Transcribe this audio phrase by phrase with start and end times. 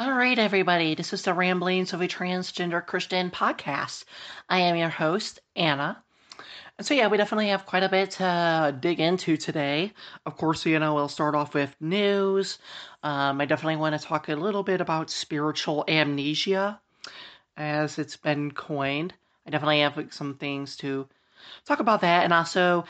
[0.00, 0.94] All right, everybody.
[0.94, 4.04] This is the Ramblings of a Transgender Christian podcast.
[4.48, 6.00] I am your host, Anna.
[6.80, 9.92] So, yeah, we definitely have quite a bit to dig into today.
[10.24, 12.60] Of course, you know, we'll start off with news.
[13.02, 16.80] Um, I definitely want to talk a little bit about spiritual amnesia,
[17.56, 19.14] as it's been coined.
[19.48, 21.08] I definitely have like, some things to
[21.64, 22.22] talk about that.
[22.22, 22.84] And also,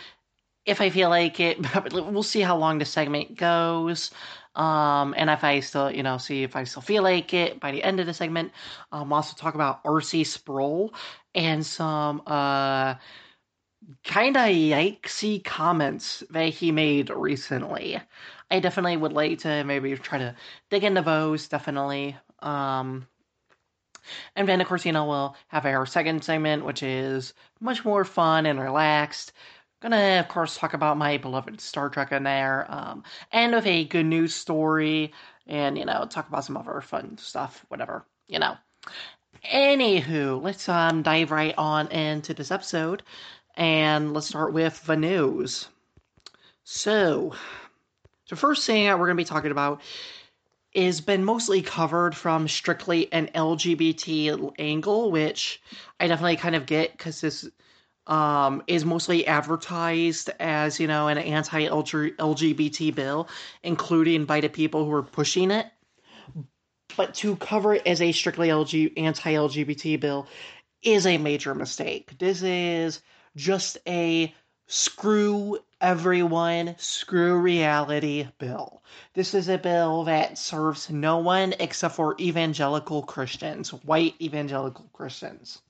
[0.67, 1.59] if I feel like it,
[1.95, 4.11] we'll see how long the segment goes.
[4.59, 7.71] Um, and if I still, you know, see if I still feel like it by
[7.71, 8.53] the end of the segment,
[8.93, 10.25] um, also talk about R.C.
[10.25, 10.93] Sproul
[11.35, 12.97] and some uh,
[14.05, 18.01] kind of yikesy comments that he made recently.
[18.51, 20.35] I definitely would like to maybe try to
[20.71, 22.17] dig into those, definitely.
[22.41, 23.07] Um,
[24.37, 28.05] and then, of course, you know, we'll have our second segment, which is much more
[28.05, 29.33] fun and relaxed.
[29.81, 33.85] Gonna, of course, talk about my beloved Star Trek in there, um, and with a
[33.85, 35.13] good news story,
[35.47, 38.57] and you know, talk about some other fun stuff, whatever, you know.
[39.45, 43.05] Anywho, let's um dive right on into this episode,
[43.55, 45.69] and let's start with the news.
[46.65, 47.35] So,
[48.29, 49.81] the first thing that we're gonna be talking about
[50.73, 55.63] is been mostly covered from strictly an LGBT angle, which
[56.01, 57.49] I definitely kind of get because this
[58.09, 63.29] um, is mostly advertised as, you know, an anti LGBT bill,
[63.63, 65.67] including by the people who are pushing it.
[66.97, 70.27] But to cover it as a strictly LG, anti LGBT bill
[70.83, 72.19] is a major mistake.
[72.19, 73.03] This is
[73.37, 74.35] just a
[74.67, 78.83] screw everyone, screw reality bill.
[79.15, 85.61] This is a bill that serves no one except for evangelical Christians, white evangelical Christians.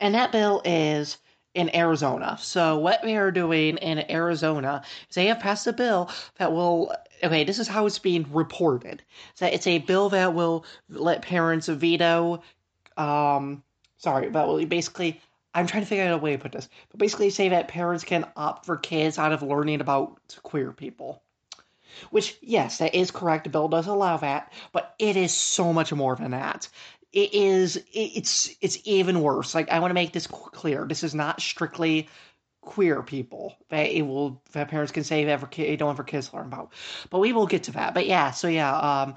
[0.00, 1.18] And that bill is
[1.54, 2.38] in Arizona.
[2.40, 6.94] So what they are doing in Arizona is they have passed a bill that will
[7.22, 9.02] okay, this is how it's being reported.
[9.34, 12.42] So it's a bill that will let parents veto
[12.96, 13.62] um
[13.96, 15.20] sorry, but will basically
[15.54, 16.68] I'm trying to figure out a way to put this.
[16.90, 21.22] But basically say that parents can opt for kids out of learning about queer people.
[22.10, 23.44] Which, yes, that is correct.
[23.44, 26.68] The bill does allow that, but it is so much more than that
[27.12, 29.54] it is it's it's even worse.
[29.54, 30.84] Like I want to make this clear.
[30.86, 32.08] This is not strictly
[32.60, 33.56] queer people
[33.96, 36.72] it will that parents can say kid, don't for kids learn about.
[37.08, 37.94] But we will get to that.
[37.94, 39.14] But yeah, so yeah, um,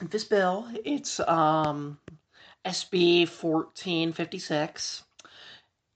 [0.00, 1.98] this bill it's um
[2.64, 5.02] SB fourteen fifty six.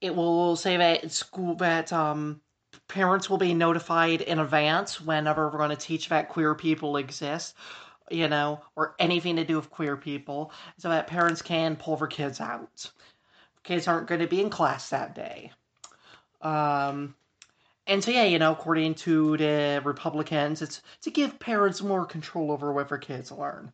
[0.02, 2.42] It will say that school that um
[2.88, 7.54] parents will be notified in advance whenever we're going to teach that queer people exist
[8.10, 12.06] you know, or anything to do with queer people, so that parents can pull their
[12.06, 12.90] kids out.
[13.62, 15.50] Kids aren't going to be in class that day.
[16.40, 17.14] Um,
[17.86, 22.52] and so, yeah, you know, according to the Republicans, it's to give parents more control
[22.52, 23.72] over what their kids learn,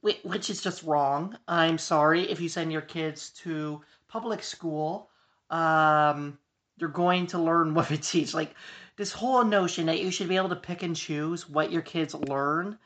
[0.00, 1.36] which is just wrong.
[1.48, 5.08] I'm sorry if you send your kids to public school,
[5.50, 6.38] um,
[6.76, 8.34] you're going to learn what they teach.
[8.34, 8.54] Like,
[8.96, 12.14] this whole notion that you should be able to pick and choose what your kids
[12.14, 12.78] learn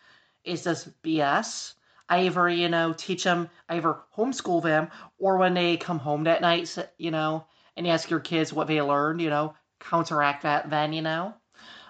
[0.47, 1.75] is this BS.
[2.09, 6.25] I either, you know, teach them, I either homeschool them, or when they come home
[6.25, 7.47] that night, you know,
[7.77, 11.35] and ask your kids what they learned, you know, counteract that then, you know.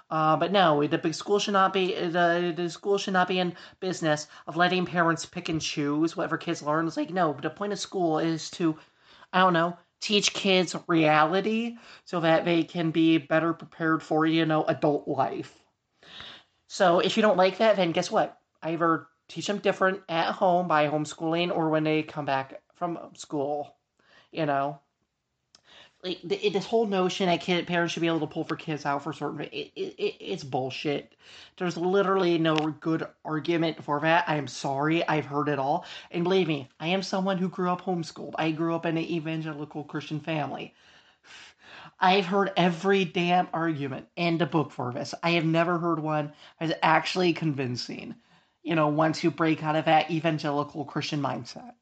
[0.09, 3.57] Uh, but no, the school should not be the the school should not be in
[3.81, 6.87] business of letting parents pick and choose whatever kids learn.
[6.87, 8.77] It's like no, but the point of school is to,
[9.33, 14.47] I don't know, teach kids reality so that they can be better prepared for you
[14.47, 15.59] know adult life.
[16.69, 18.39] So if you don't like that, then guess what?
[18.67, 23.75] Either teach them different at home by homeschooling or when they come back from school.
[24.33, 24.81] You know,
[26.07, 29.03] like this whole notion that kid parents should be able to pull for kids out
[29.03, 31.15] for certain it, it, it, it's bullshit.
[31.57, 34.25] There's literally no good argument for that.
[34.29, 37.71] I am sorry, I've heard it all, and believe me, I am someone who grew
[37.71, 38.35] up homeschooled.
[38.39, 40.75] I grew up in an evangelical Christian family.
[41.99, 45.15] I've heard every damn argument in the book for this.
[45.23, 48.15] I have never heard one that's actually convincing
[48.67, 51.75] you know, once you break out of that evangelical Christian mindset.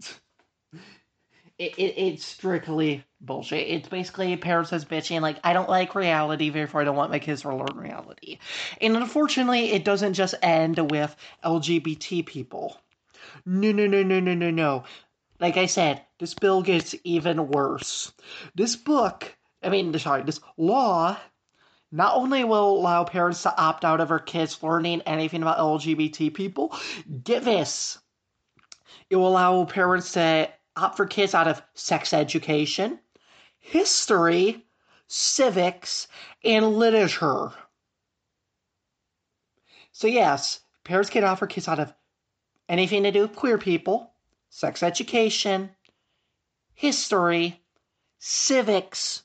[1.57, 3.69] It, it, it's strictly bullshit.
[3.69, 7.21] It's basically parents as bitching, like, I don't like reality, therefore I don't want my
[7.21, 8.39] kids to learn reality.
[8.83, 12.77] And unfortunately, it doesn't just end with LGBT people.
[13.47, 14.85] No, no, no, no, no, no, no.
[15.41, 18.13] Like I said, this bill gets even worse.
[18.55, 21.17] This book, I mean, sorry, this law
[21.95, 26.35] not only will allow parents to opt out of their kids learning anything about LGBT
[26.35, 26.77] people,
[27.23, 27.99] get this.
[29.11, 32.99] It will allow parents to opt for kids out of sex education,
[33.61, 34.67] history,
[35.07, 36.09] civics,
[36.43, 37.53] and literature.
[39.93, 41.95] So, yes, parents can offer kids out of
[42.69, 44.13] anything to do with queer people,
[44.51, 45.71] sex education,
[46.75, 47.63] history,
[48.19, 49.23] civics,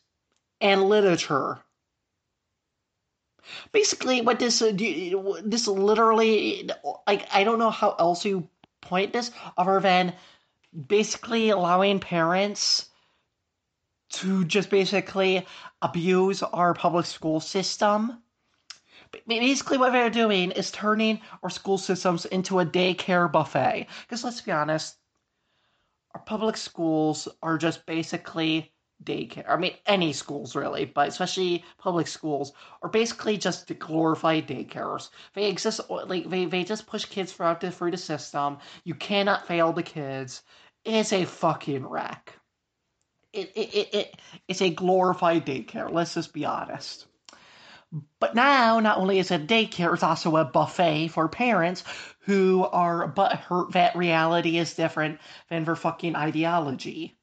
[0.62, 1.63] and literature.
[3.72, 4.72] Basically, what this uh,
[5.44, 6.69] this literally
[7.07, 8.48] like I don't know how else you
[8.81, 10.13] point this other than
[10.88, 12.90] basically allowing parents
[14.12, 15.46] to just basically
[15.81, 18.22] abuse our public school system.
[19.28, 23.88] Basically, what they're doing is turning our school systems into a daycare buffet.
[24.02, 24.98] Because let's be honest,
[26.13, 28.72] our public schools are just basically
[29.04, 29.50] daycare.
[29.50, 35.10] I mean, any schools really, but especially public schools are basically just glorified daycares.
[35.34, 38.57] They exist like they, they just push kids throughout the through the system.
[38.84, 40.44] You cannot fail the kids.
[40.86, 42.34] It's a fucking wreck.
[43.31, 44.16] It, it, it, it
[44.48, 45.92] it's a glorified daycare.
[45.92, 47.06] Let's just be honest.
[48.19, 51.84] But now, not only is it a daycare, it's also a buffet for parents
[52.19, 55.19] who are but hurt that reality is different
[55.50, 57.18] than their fucking ideology.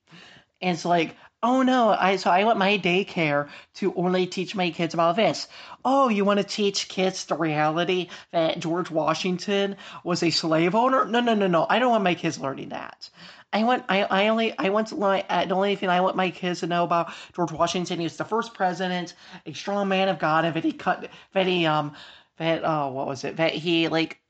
[0.61, 4.71] And it's like, oh no, I so I want my daycare to only teach my
[4.71, 5.47] kids about this.
[5.85, 11.05] Oh, you want to teach kids the reality that George Washington was a slave owner?
[11.05, 11.65] No, no, no, no.
[11.71, 13.09] I don't want my kids learning that.
[13.53, 16.17] I want I, I only I want to learn uh, the only thing I want
[16.17, 18.01] my kids to know about George Washington.
[18.01, 19.15] He was the first president,
[19.47, 21.95] a strong man of God, and that he cut that he um
[22.39, 24.21] that oh what was it that he like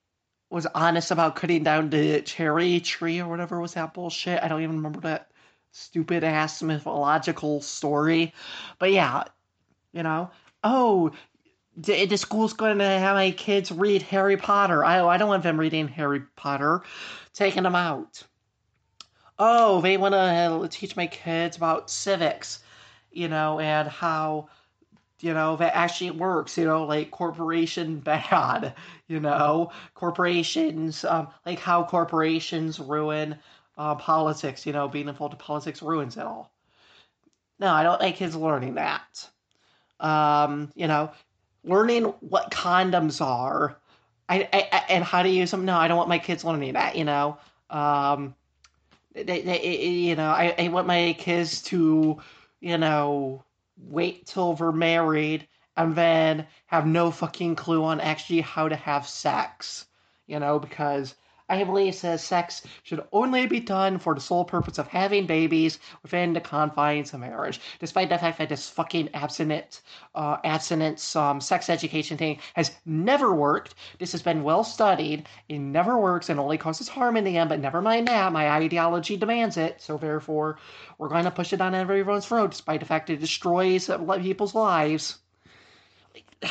[0.50, 4.42] was honest about cutting down the cherry tree or whatever was that bullshit.
[4.42, 5.30] I don't even remember that
[5.76, 8.32] stupid ass mythological story.
[8.78, 9.24] But yeah,
[9.92, 10.30] you know,
[10.64, 11.10] oh,
[11.76, 14.84] the, the school's going to have my kids read Harry Potter.
[14.84, 16.82] I, I don't want them reading Harry Potter.
[17.34, 18.22] Taking them out.
[19.38, 22.60] Oh, they want to teach my kids about civics,
[23.12, 24.48] you know, and how,
[25.20, 28.74] you know, that actually works, you know, like corporation bad,
[29.08, 33.36] you know, corporations, um, like how corporations ruin
[33.76, 36.52] uh, politics, you know, being involved in politics ruins it all.
[37.58, 39.28] No, I don't think kids learning that.
[40.00, 41.10] Um, you know,
[41.64, 43.78] learning what condoms are
[44.28, 45.64] I, I, and how to use them.
[45.64, 47.38] No, I don't want my kids learning that, you know.
[47.70, 48.34] Um,
[49.14, 52.18] they, they, you know, I, I want my kids to,
[52.60, 53.44] you know,
[53.78, 55.46] wait till they're married
[55.76, 59.86] and then have no fucking clue on actually how to have sex,
[60.26, 61.14] you know, because
[61.48, 65.78] I believe says sex should only be done for the sole purpose of having babies
[66.02, 69.82] within the confines of marriage, despite the fact that this fucking abstinent,
[70.16, 73.76] uh, abstinence um, sex education thing has never worked.
[73.98, 75.28] This has been well studied.
[75.48, 78.32] It never works and only causes harm in the end, but never mind that.
[78.32, 80.58] My ideology demands it, so therefore
[80.98, 83.88] we're going to push it on everyone's throat, despite the fact it destroys
[84.20, 85.18] people's lives.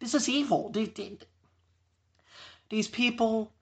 [0.00, 0.72] This is evil.
[2.70, 3.52] These people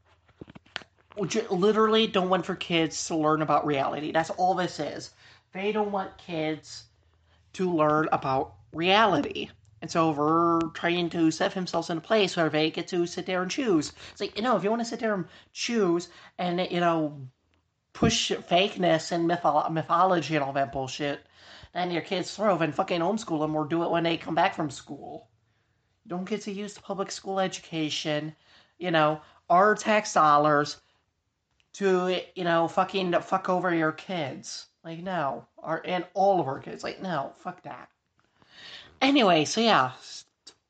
[1.17, 4.13] literally don't want for kids to learn about reality.
[4.13, 5.11] That's all this is.
[5.53, 6.85] They don't want kids
[7.55, 9.49] to learn about reality.
[9.83, 13.27] And so we're trying to set themselves in a place where they get to sit
[13.27, 13.93] there and choose.
[14.13, 16.09] It's like, you know, if you want to sit there and choose
[16.39, 17.29] and, you know,
[17.93, 21.21] push fakeness and mytho- mythology and all that bullshit,
[21.73, 24.55] then your kids throw and fucking homeschool them or do it when they come back
[24.55, 25.29] from school.
[26.05, 28.35] You don't get to use the public school education,
[28.79, 30.77] you know, our tax dollars
[31.77, 34.67] to you know fucking fuck over your kids.
[34.85, 36.83] Like no, our and all of our kids.
[36.83, 37.89] Like no, fuck that.
[39.03, 39.93] Anyway, so yeah,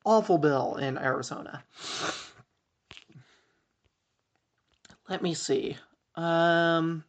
[0.03, 1.63] awful bill in Arizona.
[5.09, 5.77] Let me see.
[6.15, 7.03] Um.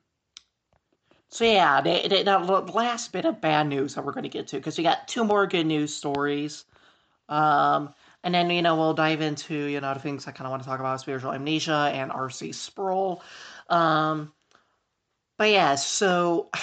[1.31, 4.31] So yeah, they, they, now the last bit of bad news that we're going to
[4.31, 6.65] get to because we got two more good news stories.
[7.29, 7.93] Um,
[8.25, 10.63] and then you know we'll dive into you know the things I kind of want
[10.63, 12.53] to talk about: spiritual amnesia and R.C.
[12.53, 13.23] Sproul.
[13.69, 14.33] Um,
[15.39, 16.51] but yeah, so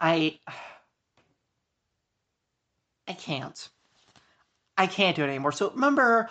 [0.00, 0.38] I
[3.08, 3.68] I can't.
[4.76, 5.52] I can't do it anymore.
[5.52, 6.28] So remember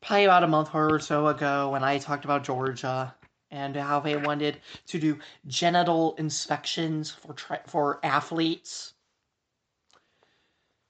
[0.00, 3.14] probably about a month or so ago when I talked about Georgia
[3.50, 8.94] and how they wanted to do genital inspections for tri- for athletes.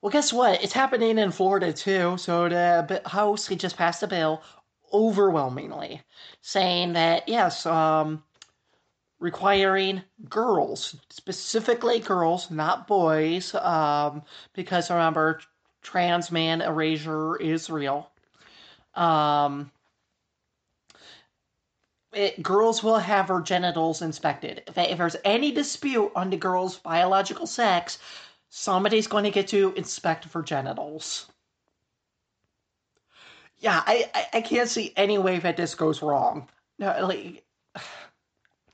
[0.03, 0.63] Well, guess what?
[0.63, 2.17] It's happening in Florida too.
[2.19, 4.43] So the House he just passed a bill
[4.95, 6.01] overwhelmingly
[6.41, 8.23] saying that yes, um,
[9.19, 14.23] requiring girls, specifically girls, not boys, um,
[14.55, 15.41] because remember,
[15.83, 18.11] trans man erasure is real.
[18.95, 19.71] Um,
[22.13, 24.63] it, girls will have her genitals inspected.
[24.69, 27.99] If, if there's any dispute on the girl's biological sex,
[28.51, 31.27] somebody's going to get to inspect her genitals
[33.65, 36.49] yeah, I, I, I can't see any way that this goes wrong.
[36.79, 37.45] No, like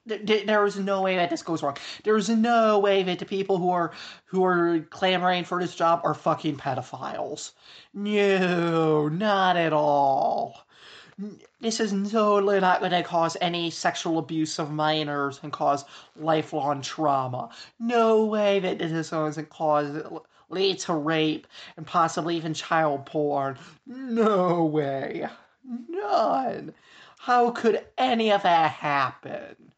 [0.04, 1.76] there is no way that this goes wrong.
[2.02, 3.92] There is no way that the people who are
[4.24, 7.52] who are clamoring for this job are fucking pedophiles.
[7.94, 10.66] No, not at all.
[11.60, 15.84] This is totally not going to cause any sexual abuse of minors and cause
[16.16, 17.50] lifelong trauma.
[17.78, 20.02] No way that this is going to cause
[20.50, 23.58] lead to rape and possibly even child porn.
[23.86, 25.26] No way.
[25.64, 26.74] None.
[27.18, 29.72] How could any of that happen?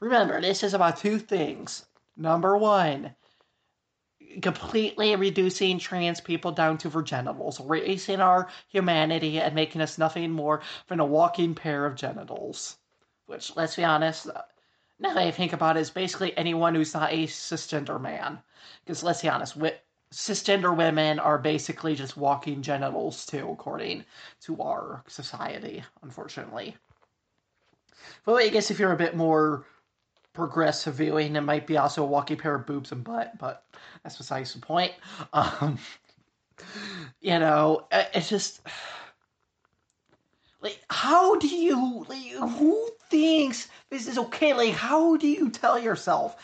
[0.00, 1.86] Remember, this is about two things.
[2.16, 3.14] Number one,
[4.42, 10.62] completely reducing trans people down to genitals, erasing our humanity and making us nothing more
[10.88, 12.76] than a walking pair of genitals.
[13.26, 14.28] Which, let's be honest,
[14.98, 18.40] now that I think about it, is basically anyone who's not a cisgender man.
[18.84, 19.56] Because let's be honest,
[20.12, 24.04] cisgender women are basically just walking genitals too, according
[24.40, 26.76] to our society, unfortunately.
[28.24, 29.64] But I guess if you're a bit more
[30.32, 33.64] progressive viewing, it might be also a walking pair of boobs and butt, but
[34.02, 34.92] that's besides the point.
[35.32, 35.78] Um,
[37.20, 38.62] you know, it's just
[40.60, 44.54] like how do you like who thinks this is okay?
[44.54, 46.36] Like how do you tell yourself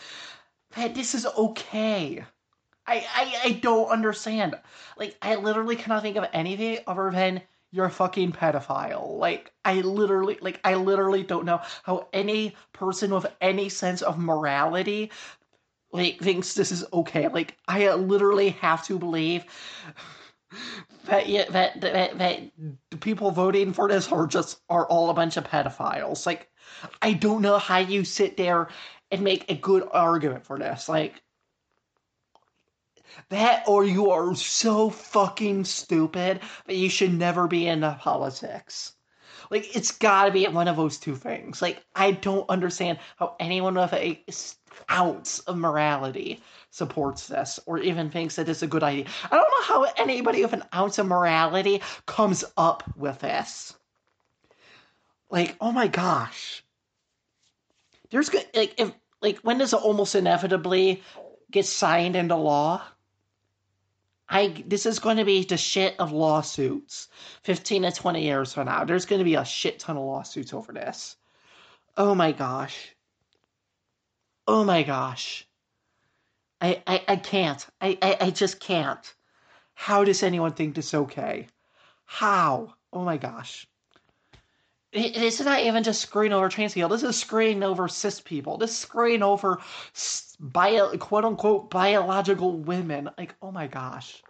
[0.75, 2.23] that this is okay?
[2.87, 4.55] I, I I don't understand.
[4.97, 7.41] Like I literally cannot think of anything other than
[7.71, 9.17] you're a fucking pedophile.
[9.17, 14.19] Like I literally like I literally don't know how any person with any sense of
[14.19, 15.11] morality
[15.91, 17.27] like thinks this is okay.
[17.27, 19.45] Like I literally have to believe
[21.05, 22.41] that yeah, that, that that
[23.05, 26.25] people voting for this are just are all a bunch of pedophiles.
[26.25, 26.49] Like
[27.01, 28.67] I don't know how you sit there
[29.11, 30.89] and make a good argument for this.
[30.89, 31.21] Like
[33.29, 38.93] that or you are so fucking stupid that you should never be into politics.
[39.49, 41.61] Like it's got to be one of those two things.
[41.61, 44.23] Like I don't understand how anyone with a
[44.89, 49.05] ounce of morality supports this or even thinks that it's a good idea.
[49.23, 53.73] I don't know how anybody with an ounce of morality comes up with this.
[55.29, 56.63] Like, oh my gosh.
[58.09, 61.01] There's good like if like when does it almost inevitably
[61.51, 62.81] get signed into law?
[64.27, 67.09] I this is going to be the shit of lawsuits.
[67.43, 68.83] 15 to 20 years from now.
[68.83, 71.15] There's going to be a shit ton of lawsuits over this.
[71.97, 72.95] Oh my gosh.
[74.47, 75.47] Oh my gosh.
[76.61, 77.65] I I, I can't.
[77.81, 79.15] I, I, I just can't.
[79.75, 81.47] How does anyone think this okay?
[82.05, 82.73] How?
[82.93, 83.67] Oh my gosh.
[84.95, 86.89] This is not even just screwing over trans people.
[86.89, 88.57] This is screwing over cis people.
[88.57, 89.59] This is screwing over
[90.39, 93.09] bio, quote unquote biological women.
[93.17, 94.23] Like, oh my gosh.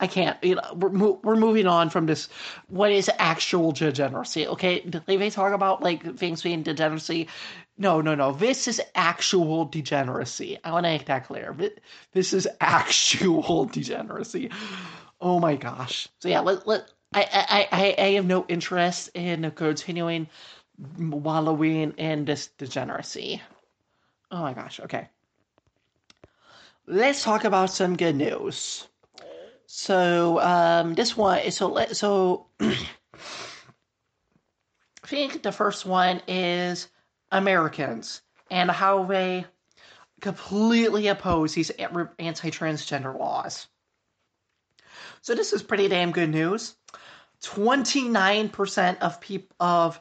[0.00, 0.42] I can't.
[0.44, 2.28] You know, we're mo- we're moving on from this.
[2.68, 4.46] What is actual degeneracy?
[4.46, 7.26] Okay, they talk about like things being degeneracy.
[7.76, 8.30] No, no, no.
[8.30, 10.58] This is actual degeneracy.
[10.62, 11.56] I want to make that clear.
[12.12, 14.50] This is actual degeneracy.
[15.20, 16.06] Oh my gosh.
[16.20, 20.28] So yeah, let let I, I, I, I have no interest in continuing
[20.98, 23.42] wallowing in this degeneracy.
[24.30, 25.08] Oh my gosh, okay.
[26.86, 28.86] Let's talk about some good news.
[29.66, 32.74] So, um, this one, is so, let, so, I
[35.04, 36.88] think the first one is
[37.30, 39.44] Americans and how they
[40.20, 43.66] completely oppose these anti transgender laws.
[45.20, 46.74] So, this is pretty damn good news.
[47.42, 50.00] 29% of people of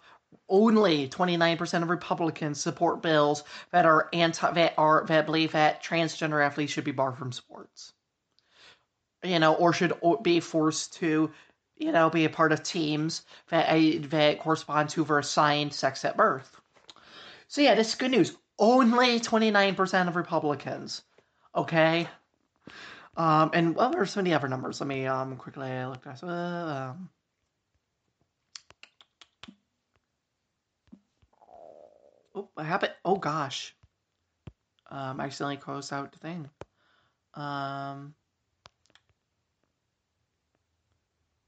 [0.49, 6.43] only 29% of Republicans support bills that are anti that are that believe that transgender
[6.45, 7.93] athletes should be barred from sports.
[9.23, 11.31] You know, or should be forced to,
[11.77, 16.15] you know, be a part of teams that that correspond to their assigned sex at
[16.15, 16.61] birth.
[17.47, 18.37] So yeah, this is good news.
[18.59, 21.03] Only 29% of Republicans.
[21.55, 22.07] Okay.
[23.15, 24.79] Um, and well, there's so many other numbers.
[24.79, 26.23] Let me um quickly look at.
[26.23, 26.27] Uh,
[26.91, 27.09] um,
[32.37, 32.93] Oh, what happened?
[33.03, 33.75] Oh gosh.
[34.91, 36.47] Um, I accidentally closed out the thing.
[37.33, 38.13] Um,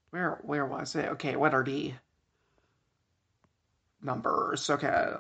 [0.10, 1.06] where where was it?
[1.10, 1.94] Okay, what are the
[4.02, 4.68] numbers?
[4.68, 5.14] Okay.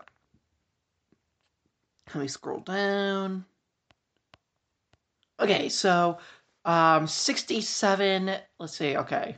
[2.08, 3.46] Let me scroll down.
[5.40, 6.18] Okay, so
[6.66, 9.38] um 67, let's see, okay.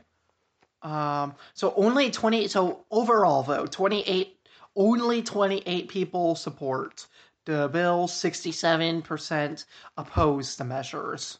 [0.80, 4.31] Um so only 20 so overall though, 28
[4.76, 7.06] only 28 people support
[7.44, 9.64] the bill, 67%
[9.96, 11.38] oppose the measures.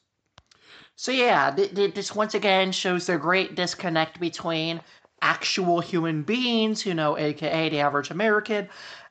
[0.97, 4.81] So yeah, this once again shows the great disconnect between
[5.21, 8.69] actual human beings, you know, aka the average American,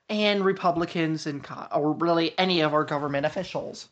[0.10, 3.90] and Republicans and or really any of our government officials.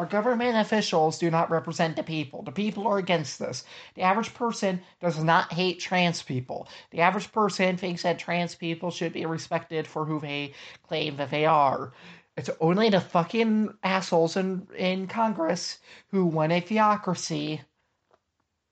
[0.00, 2.42] Our government officials do not represent the people.
[2.42, 3.64] The people are against this.
[3.96, 6.68] The average person does not hate trans people.
[6.90, 10.54] The average person thinks that trans people should be respected for who they
[10.88, 11.92] claim that they are.
[12.34, 15.80] It's only the fucking assholes in, in Congress
[16.10, 17.60] who want a theocracy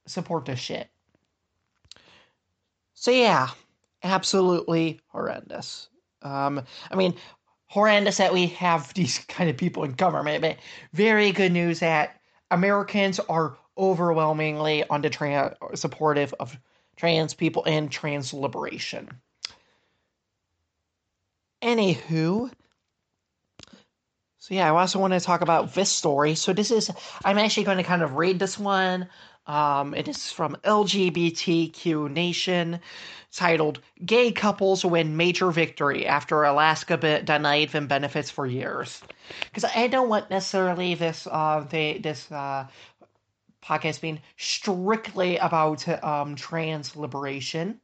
[0.06, 0.88] support this shit.
[2.94, 3.50] So yeah,
[4.02, 5.90] absolutely horrendous.
[6.22, 7.14] Um, I mean,
[7.68, 10.56] horrendous that we have these kind of people in government, but
[10.92, 12.20] very good news that
[12.50, 16.58] Americans are overwhelmingly on the trans supportive of
[16.96, 19.08] trans people and trans liberation.
[21.62, 22.50] Anywho,
[24.38, 26.34] so yeah, I also want to talk about this story.
[26.34, 26.90] So this is
[27.22, 29.08] I'm actually going to kind of read this one.
[29.48, 32.80] Um, it is from LGBTQ Nation,
[33.32, 39.02] titled "Gay Couples Win Major Victory After Alaska be- Denied Them Benefits for Years."
[39.44, 42.66] Because I don't want necessarily this uh, they, this uh,
[43.64, 47.80] podcast being strictly about um, trans liberation.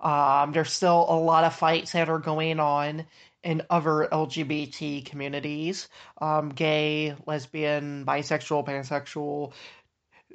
[0.00, 3.06] Um, there's still a lot of fights that are going on
[3.44, 5.88] in other LGBT communities,
[6.20, 9.52] um, gay, lesbian, bisexual, pansexual,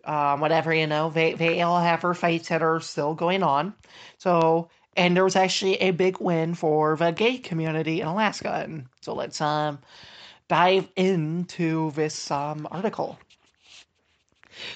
[0.05, 3.73] um, whatever, you know, they, they all have their fights that are still going on.
[4.17, 8.61] So, and there was actually a big win for the gay community in Alaska.
[8.63, 9.79] And so let's um,
[10.47, 13.17] dive into this um, article.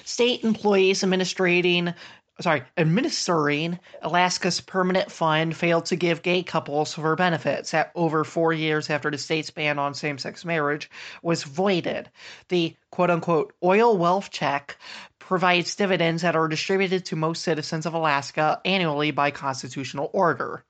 [0.04, 1.92] State employees administrating
[2.40, 8.52] sorry, administering Alaska's permanent fund failed to give gay couples their benefits at over four
[8.52, 10.90] years after the state's ban on same sex marriage
[11.22, 12.10] was voided.
[12.48, 14.76] The quote unquote oil wealth check
[15.26, 20.64] provides dividends that are distributed to most citizens of Alaska annually by constitutional order.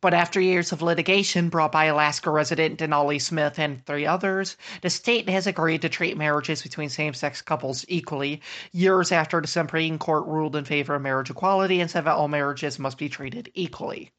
[0.00, 4.88] But after years of litigation brought by Alaska resident Denali Smith and three others, the
[4.88, 8.40] state has agreed to treat marriages between same sex couples equally,
[8.72, 12.28] years after the Supreme Court ruled in favor of marriage equality and said that all
[12.28, 14.10] marriages must be treated equally.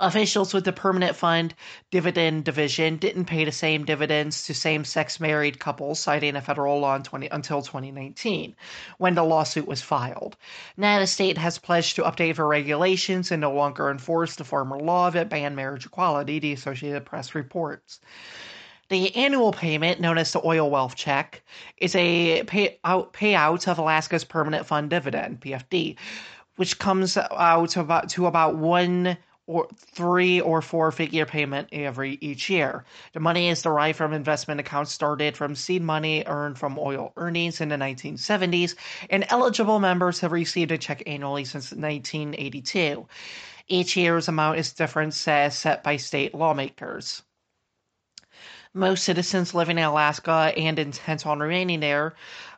[0.00, 1.54] Officials with the Permanent Fund
[1.90, 6.80] Dividend Division didn't pay the same dividends to same sex married couples, citing a federal
[6.80, 8.56] law 20, until 2019,
[8.98, 10.36] when the lawsuit was filed.
[10.76, 14.78] Now, the state has pledged to update their regulations and no longer enforce the former
[14.78, 18.00] law that banned marriage equality, the Associated Press reports.
[18.88, 21.42] The annual payment, known as the oil wealth check,
[21.78, 25.96] is a payout, payout of Alaska's permanent fund dividend, PFD,
[26.56, 32.18] which comes out to about, to about one or three or four figure payment every
[32.20, 32.84] each year.
[33.12, 37.60] The money is derived from investment accounts started from seed money earned from oil earnings
[37.60, 38.74] in the 1970s,
[39.10, 43.06] and eligible members have received a check annually since 1982.
[43.68, 47.22] Each year's amount is different, set by state lawmakers.
[48.76, 52.14] Most citizens living in Alaska and intent on remaining there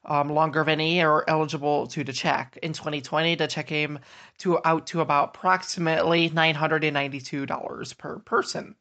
[0.07, 2.59] um, longer than a year eligible to the check.
[2.63, 3.99] In 2020, the check came
[4.39, 8.75] to out to about approximately $992 per person.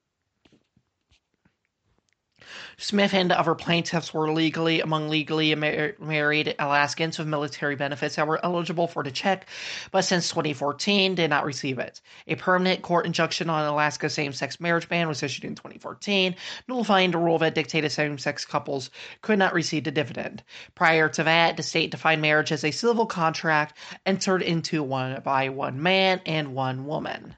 [2.78, 8.28] Smith and other plaintiffs were legally among legally mar- married Alaskans with military benefits that
[8.28, 9.48] were eligible for the check,
[9.92, 12.02] but since 2014 did not receive it.
[12.28, 16.36] A permanent court injunction on Alaska's same-sex marriage ban was issued in 2014,
[16.68, 18.90] nullifying the rule that dictated same-sex couples
[19.22, 20.44] could not receive the dividend.
[20.76, 25.50] Prior to that, the state defined marriage as a civil contract entered into one by
[25.50, 27.36] one man and one woman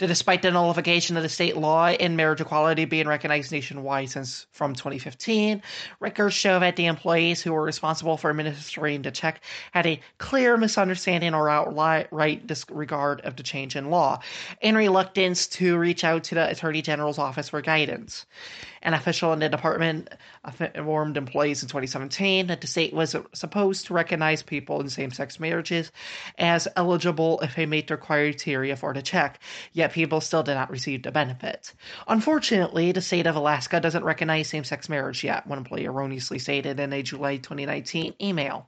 [0.00, 4.46] that despite the nullification of the state law in marriage equality being recognized nationwide since
[4.50, 5.62] from 2015,
[6.00, 10.56] records show that the employees who were responsible for administering the check had a clear
[10.56, 14.18] misunderstanding or outright disregard of the change in law
[14.62, 18.24] and reluctance to reach out to the Attorney General's office for guidance.
[18.82, 20.08] An official in the department
[20.74, 25.38] informed employees in 2017 that the state was supposed to recognize people in same sex
[25.38, 25.92] marriages
[26.38, 29.38] as eligible if they meet their criteria for the check,
[29.74, 31.72] yet people still did not receive the benefit.
[32.08, 36.80] Unfortunately, the state of Alaska doesn't recognize same sex marriage yet, one employee erroneously stated
[36.80, 38.66] in a July 2019 email.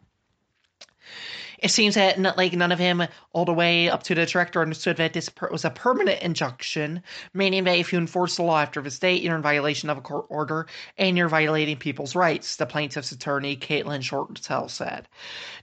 [1.63, 4.97] It seems that like none of him, all the way up to the director, understood
[4.97, 8.91] that this was a permanent injunction, meaning that if you enforce the law after the
[8.91, 10.67] state, you're in violation of a court order
[10.99, 12.57] and you're violating people's rights.
[12.57, 15.09] The plaintiff's attorney, Caitlin Shortell, said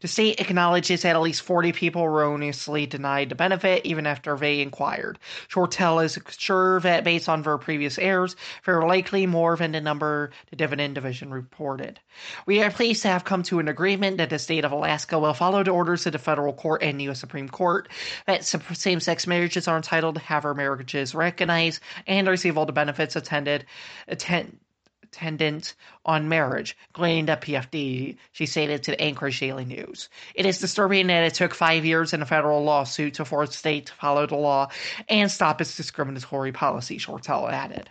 [0.01, 4.61] the state acknowledges that at least 40 people erroneously denied the benefit even after they
[4.61, 5.19] inquired.
[5.49, 9.81] Shortell is sure that based on their previous errors, there are likely more than the
[9.81, 11.99] number the dividend division reported.
[12.45, 15.33] We are pleased to have come to an agreement that the state of Alaska will
[15.33, 17.19] follow the orders of the federal court and U.S.
[17.19, 17.89] Supreme Court
[18.27, 22.71] that same sex marriages are entitled to have our marriages recognized and receive all the
[22.71, 23.65] benefits attended,
[24.07, 24.59] attend,
[25.01, 25.73] attendant
[26.05, 30.09] on marriage, claiming to PFD, she stated to the Anchorage Daily News.
[30.35, 33.55] It is disturbing that it took five years in a federal lawsuit to force the
[33.55, 34.69] state to follow the law
[35.07, 37.89] and stop its discriminatory policy, Shortell added.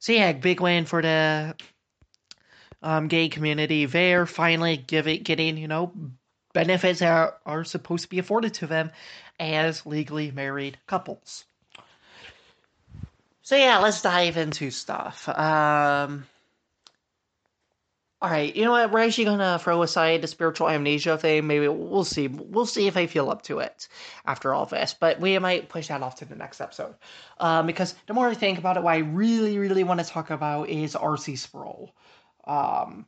[0.00, 1.54] So yeah, big win for the
[2.82, 4.26] um, gay community there.
[4.26, 5.92] Finally, getting you know
[6.52, 8.90] benefits are, are supposed to be afforded to them
[9.38, 11.44] as legally married couples.
[13.42, 15.28] So yeah, let's dive into stuff.
[15.28, 16.26] Um,
[18.22, 18.92] all right, you know what?
[18.92, 21.46] We're actually gonna throw aside the spiritual amnesia thing.
[21.46, 22.28] Maybe we'll see.
[22.28, 23.88] We'll see if I feel up to it
[24.26, 24.94] after all this.
[24.98, 26.94] But we might push that off to the next episode
[27.38, 30.30] um, because the more I think about it, what I really, really want to talk
[30.30, 31.36] about is R.C.
[31.36, 31.94] Sproul
[32.46, 33.06] um,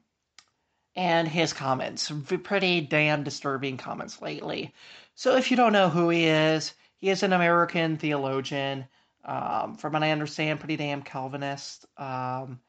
[0.95, 2.13] and his comments.
[2.43, 4.75] Pretty damn disturbing comments lately.
[5.15, 8.87] So if you don't know who he is, he is an American theologian.
[9.25, 11.87] Um, from what I understand, pretty damn Calvinist.
[11.97, 12.61] Um,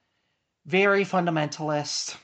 [0.65, 2.15] very fundamentalist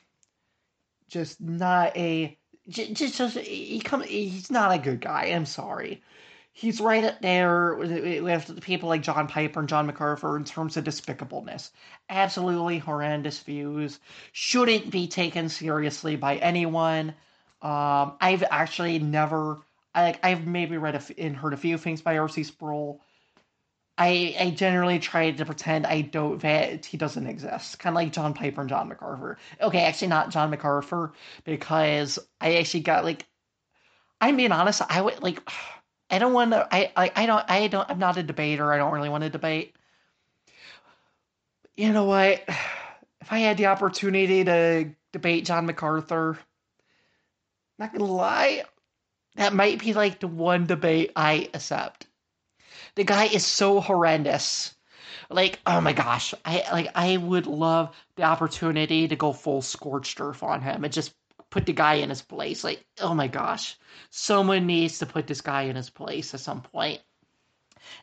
[1.09, 5.25] just not a just, just he come he's not a good guy.
[5.25, 6.03] I'm sorry.
[6.51, 10.83] He's right up there with people like John Piper and John MacArthur in terms of
[10.83, 11.71] despicableness.
[12.09, 13.99] Absolutely horrendous views.
[14.33, 17.15] Shouldn't be taken seriously by anyone.
[17.61, 19.61] Um, I've actually never,
[19.95, 22.43] I, I've maybe read and heard a few things by R.C.
[22.43, 23.01] Sproul.
[23.97, 28.13] I I generally try to pretend I don't that he doesn't exist, kind of like
[28.13, 29.37] John Piper and John MacArthur.
[29.61, 33.25] Okay, actually not John MacArthur because I actually got like,
[34.21, 34.81] I'm being honest.
[34.89, 35.41] I would like,
[36.09, 36.67] I don't want to.
[36.71, 37.89] I I I don't I don't.
[37.89, 38.71] I'm not a debater.
[38.71, 39.75] I don't really want to debate.
[41.75, 42.43] You know what?
[43.21, 46.39] If I had the opportunity to debate John MacArthur,
[47.77, 48.63] not gonna lie,
[49.35, 52.07] that might be like the one debate I accept
[52.95, 54.75] the guy is so horrendous.
[55.29, 60.19] Like, oh my gosh, I like I would love the opportunity to go full scorched
[60.19, 61.13] earth on him and just
[61.49, 62.63] put the guy in his place.
[62.63, 63.77] Like, oh my gosh,
[64.09, 67.01] someone needs to put this guy in his place at some point.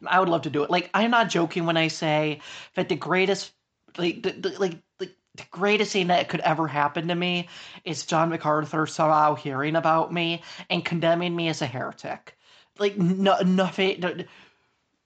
[0.01, 0.71] And I would love to do it.
[0.71, 2.41] Like, I'm not joking when I say
[2.75, 3.53] that the greatest,
[3.97, 7.49] like, the, the, like, the, the greatest thing that could ever happen to me
[7.85, 12.37] is John MacArthur somehow hearing about me and condemning me as a heretic.
[12.79, 14.01] Like, no, nothing.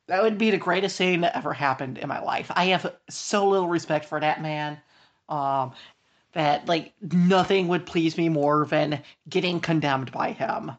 [0.06, 2.50] That would be the greatest thing that ever happened in my life.
[2.54, 4.80] I have so little respect for that man.
[5.28, 5.72] Um,
[6.32, 10.72] that like nothing would please me more than getting condemned by him,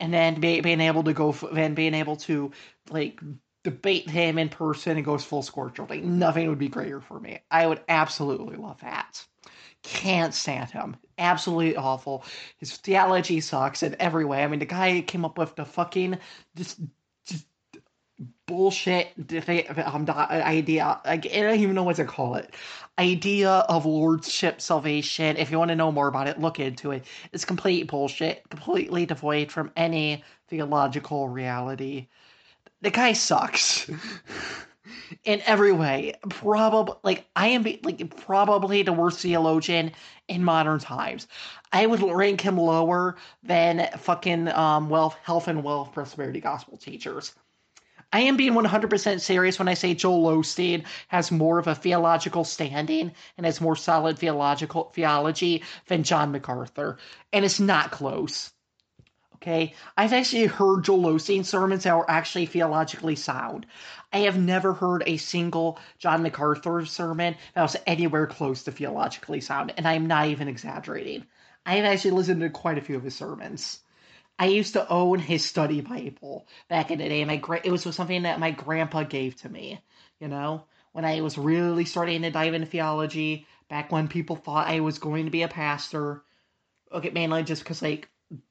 [0.00, 2.52] and then be, being able to go then being able to
[2.90, 3.20] like
[3.62, 5.86] debate him in person and goes full scorcher.
[5.88, 7.40] Like nothing would be greater for me.
[7.50, 9.24] I would absolutely love that.
[9.82, 10.96] Can't stand him.
[11.18, 12.24] Absolutely awful.
[12.58, 14.42] His theology sucks in every way.
[14.42, 16.18] I mean, the guy came up with the fucking
[16.56, 16.80] just
[18.46, 19.08] bullshit
[19.84, 21.00] um, idea.
[21.04, 22.54] I don't even know what to call it.
[22.98, 25.36] Idea of lordship salvation.
[25.36, 27.04] If you want to know more about it, look into it.
[27.32, 32.08] It's complete bullshit, completely devoid from any theological reality.
[32.80, 33.90] The guy sucks.
[35.24, 36.14] in every way.
[36.28, 39.92] Probably like I am like probably the worst theologian
[40.28, 41.26] in modern times.
[41.72, 47.34] I would rank him lower than fucking um wealth, health and wealth prosperity gospel teachers.
[48.12, 52.44] I am being 100% serious when I say Joel Osteen has more of a theological
[52.44, 56.98] standing and has more solid theological theology than John MacArthur.
[57.32, 58.52] And it's not close.
[59.36, 59.74] Okay?
[59.96, 63.66] I've actually heard Joel Osteen sermons that were actually theologically sound.
[64.12, 69.40] I have never heard a single John MacArthur sermon that was anywhere close to theologically
[69.40, 71.26] sound, and I'm not even exaggerating.
[71.66, 73.80] I've actually listened to quite a few of his sermons.
[74.38, 77.24] I used to own his study Bible back in the day.
[77.24, 79.80] My gra- it was something that my grandpa gave to me.
[80.20, 84.68] You know, when I was really starting to dive into theology, back when people thought
[84.68, 86.22] I was going to be a pastor.
[86.92, 88.08] Okay, mainly just because like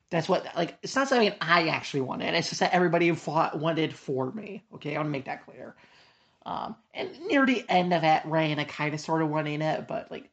[0.10, 2.34] that's what like it's not something I actually wanted.
[2.34, 4.64] It's just that everybody thought wanted for me.
[4.76, 5.76] Okay, I want to make that clear.
[6.46, 10.12] Um, and near the end of that reign, I kind of started wanting it, but
[10.12, 10.30] like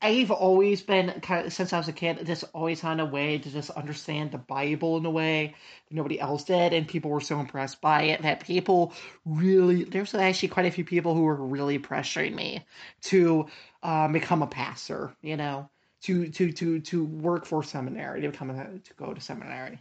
[0.00, 3.38] I've always been kind of since I was a kid, just always found a way
[3.38, 5.56] to just understand the Bible in a way
[5.88, 8.92] that nobody else did, and people were so impressed by it that people
[9.24, 12.64] really there's actually quite a few people who were really pressuring me
[13.02, 13.46] to
[13.82, 15.68] uh, become a pastor, you know,
[16.02, 19.80] to to to to work for seminary, to become a, to go to seminary,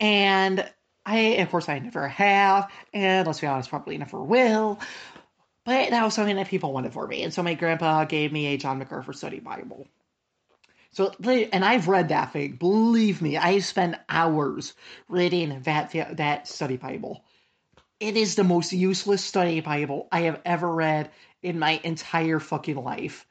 [0.00, 0.68] and
[1.06, 4.80] I of course I never have, and let's be honest, probably never will.
[5.64, 7.22] But that was something that people wanted for me.
[7.22, 9.86] And so my grandpa gave me a John MacArthur study Bible.
[10.92, 12.52] So, and I've read that thing.
[12.52, 14.74] Believe me, I spent hours
[15.08, 17.24] reading that, that study Bible.
[18.00, 21.10] It is the most useless study Bible I have ever read
[21.42, 23.26] in my entire fucking life.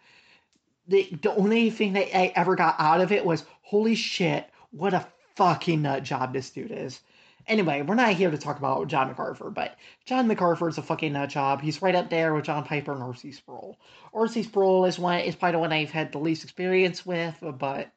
[0.87, 4.93] The, the only thing that I ever got out of it was, holy shit, what
[4.93, 7.01] a fucking nut job this dude is.
[7.49, 11.13] Anyway, we're not here to talk about John MacArthur, but John MacArthur is a fucking
[11.13, 11.61] nut job.
[11.61, 13.31] He's right up there with John Piper and R.C.
[13.31, 13.75] Sproul.
[14.13, 14.43] R.C.
[14.43, 17.91] Sproul is one is probably the one I've had the least experience with, but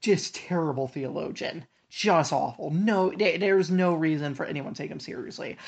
[0.00, 1.66] just terrible theologian.
[1.90, 2.70] Just awful.
[2.70, 5.58] No, there's no reason for anyone to take him seriously.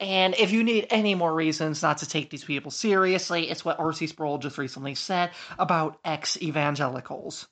[0.00, 3.78] And if you need any more reasons not to take these people seriously, it's what
[3.78, 4.08] R.C.
[4.08, 7.46] Sproul just recently said about ex evangelicals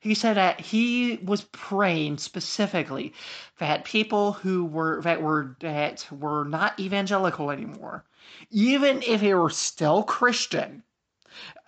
[0.00, 3.12] he said that he was praying specifically
[3.58, 8.04] that people who were that were that were not evangelical anymore,
[8.50, 10.84] even if they were still Christian,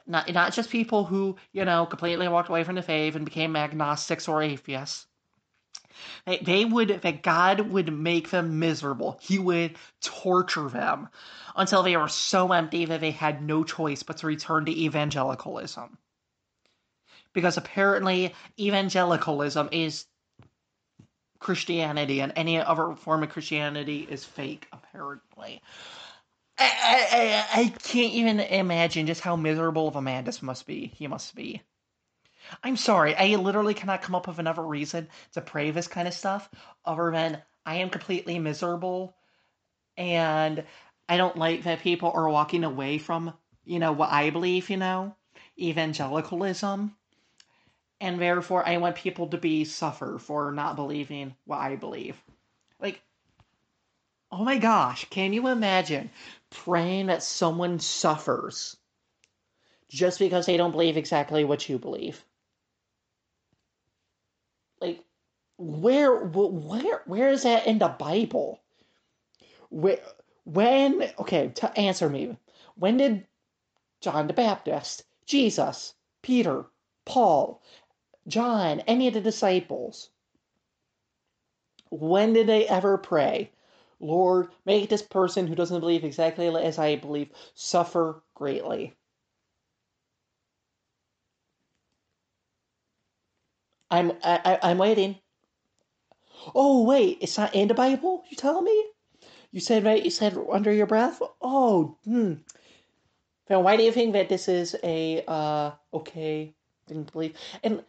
[0.06, 3.56] not not just people who you know completely walked away from the faith and became
[3.56, 5.06] agnostics or atheists.
[6.24, 9.18] They, they would that God would make them miserable.
[9.20, 11.08] He would torture them
[11.56, 15.98] until they were so empty that they had no choice but to return to evangelicalism
[17.32, 20.06] because apparently evangelicalism is
[21.38, 25.62] Christianity and any other form of Christianity is fake, apparently.
[26.58, 30.92] I, I, I can't even imagine just how miserable of a man this must be.
[30.94, 31.62] He must be.
[32.62, 36.14] I'm sorry, I literally cannot come up with another reason to pray this kind of
[36.14, 36.50] stuff
[36.84, 39.14] other than I am completely miserable
[39.96, 40.64] and
[41.08, 44.76] I don't like that people are walking away from, you know, what I believe, you
[44.76, 45.16] know,
[45.58, 46.94] evangelicalism
[48.00, 52.20] and therefore I want people to be suffer for not believing what I believe.
[52.80, 53.02] Like,
[54.32, 56.10] oh my gosh, can you imagine
[56.50, 58.76] praying that someone suffers
[59.88, 62.24] just because they don't believe exactly what you believe?
[64.80, 65.04] Like,
[65.58, 68.60] where, where, where is that in the Bible?
[69.68, 69.98] Where,
[70.44, 72.36] when, okay, to answer me,
[72.76, 73.26] when did
[74.00, 76.64] John the Baptist, Jesus, Peter,
[77.04, 77.60] Paul,
[78.28, 80.10] John, any of the disciples,
[81.90, 83.50] when did they ever pray,
[84.00, 88.94] Lord, make this person who doesn't believe exactly as I believe suffer greatly?
[93.90, 95.18] I'm I, I'm waiting.
[96.54, 98.24] Oh wait, it's not in the Bible.
[98.30, 98.84] You tell me.
[99.52, 100.02] You said right.
[100.04, 101.20] You said under your breath.
[101.42, 102.34] Oh, hmm.
[103.48, 106.54] Now, why do you think that this is a uh okay
[106.88, 107.36] to believe?
[107.64, 107.84] And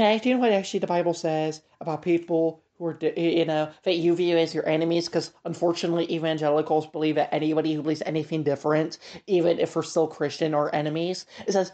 [0.00, 4.14] and know what actually the Bible says about people who are, you know, that you
[4.14, 5.06] view as your enemies?
[5.06, 10.54] Because unfortunately, evangelicals believe that anybody who believes anything different, even if we're still Christian,
[10.54, 11.26] are enemies.
[11.46, 11.70] It says,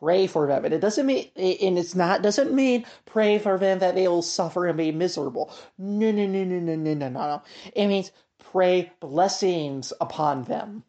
[0.00, 0.64] pray for them.
[0.64, 4.22] And it doesn't mean, and it's not, doesn't mean pray for them that they will
[4.22, 5.50] suffer and be miserable.
[5.78, 7.42] No, no, no, no, no, no, no, no.
[7.74, 10.84] It means pray blessings upon them.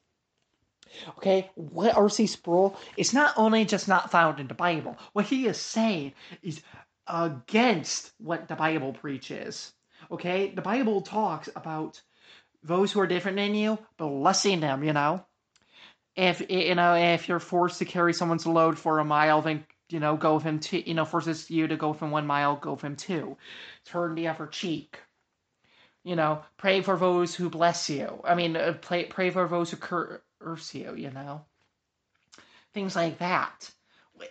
[1.18, 2.28] Okay, what R.C.
[2.28, 6.62] Sproul is not only just not found in the Bible, what he is saying is
[7.08, 9.74] against what the Bible preaches.
[10.12, 12.02] Okay, the Bible talks about
[12.64, 15.26] those who are different than you, blessing them, you know.
[16.16, 20.00] If you know, if you're forced to carry someone's load for a mile, then you
[20.00, 22.74] know, go with him two you know, forces you to go from one mile, go
[22.74, 23.38] with him two.
[23.86, 25.00] Turn the other cheek.
[26.04, 28.22] You know, pray for those who bless you.
[28.24, 31.46] I mean, uh, pray, pray for those who cur- Ursio, you know?
[32.74, 33.72] Things like that.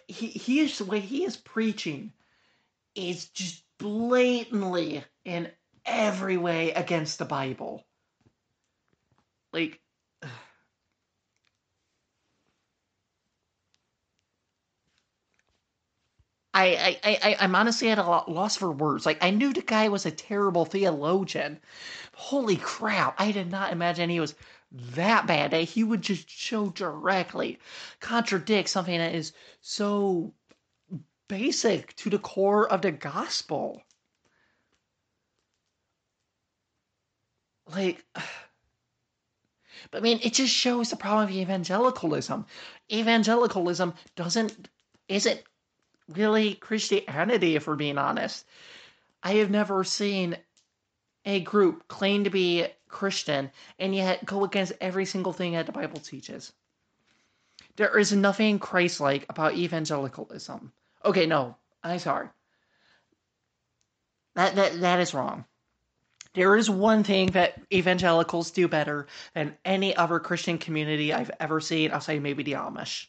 [0.08, 2.12] He, he is, way he is preaching
[2.94, 5.50] is just blatantly in
[5.84, 7.84] every way against the Bible.
[9.52, 9.80] Like,
[16.54, 19.04] I, I, I, I'm honestly at a loss for words.
[19.04, 21.60] Like, I knew the guy was a terrible theologian.
[22.14, 24.34] Holy crap, I did not imagine he was
[24.94, 27.58] that bad that he would just show directly
[28.00, 30.34] contradict something that is so
[31.28, 33.82] basic to the core of the gospel.
[37.66, 38.04] Like,
[39.90, 42.46] but I mean, it just shows the problem of evangelicalism.
[42.92, 44.68] Evangelicalism doesn't
[45.08, 45.42] isn't
[46.08, 48.44] really Christianity, if we're being honest.
[49.22, 50.36] I have never seen
[51.24, 55.72] a group claim to be Christian and yet go against every single thing that the
[55.72, 56.52] Bible teaches.
[57.76, 60.72] There is nothing Christ like about evangelicalism.
[61.04, 62.28] Okay, no, I'm sorry.
[64.34, 65.44] That, that, that is wrong.
[66.34, 71.60] There is one thing that evangelicals do better than any other Christian community I've ever
[71.60, 73.06] seen outside maybe the Amish.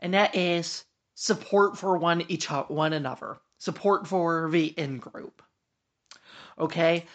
[0.00, 3.38] And that is support for one each one another.
[3.58, 5.42] Support for the in group.
[6.58, 7.06] Okay?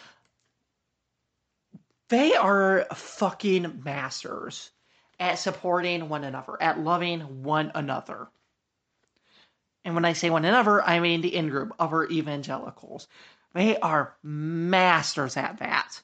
[2.08, 4.70] They are fucking masters
[5.18, 8.28] at supporting one another, at loving one another.
[9.84, 13.08] And when I say one another, I mean the in group, other evangelicals.
[13.54, 16.00] They are masters at that.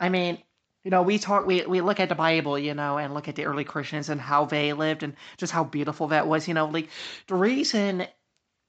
[0.00, 0.38] I mean,
[0.82, 3.36] you know, we talk, we, we look at the Bible, you know, and look at
[3.36, 6.66] the early Christians and how they lived and just how beautiful that was, you know,
[6.66, 6.88] like
[7.26, 8.06] the reason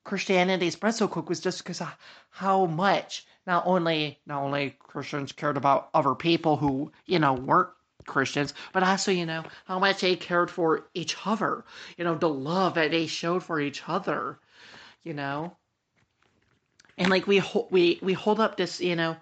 [0.04, 1.96] Christianity spread so quick was just because of
[2.30, 7.70] how much not only not only Christians cared about other people who you know weren't
[8.06, 11.64] Christians, but also you know how much they cared for each other.
[11.98, 14.38] You know the love that they showed for each other.
[15.04, 15.56] You know,
[16.98, 19.16] and like we we we hold up this you know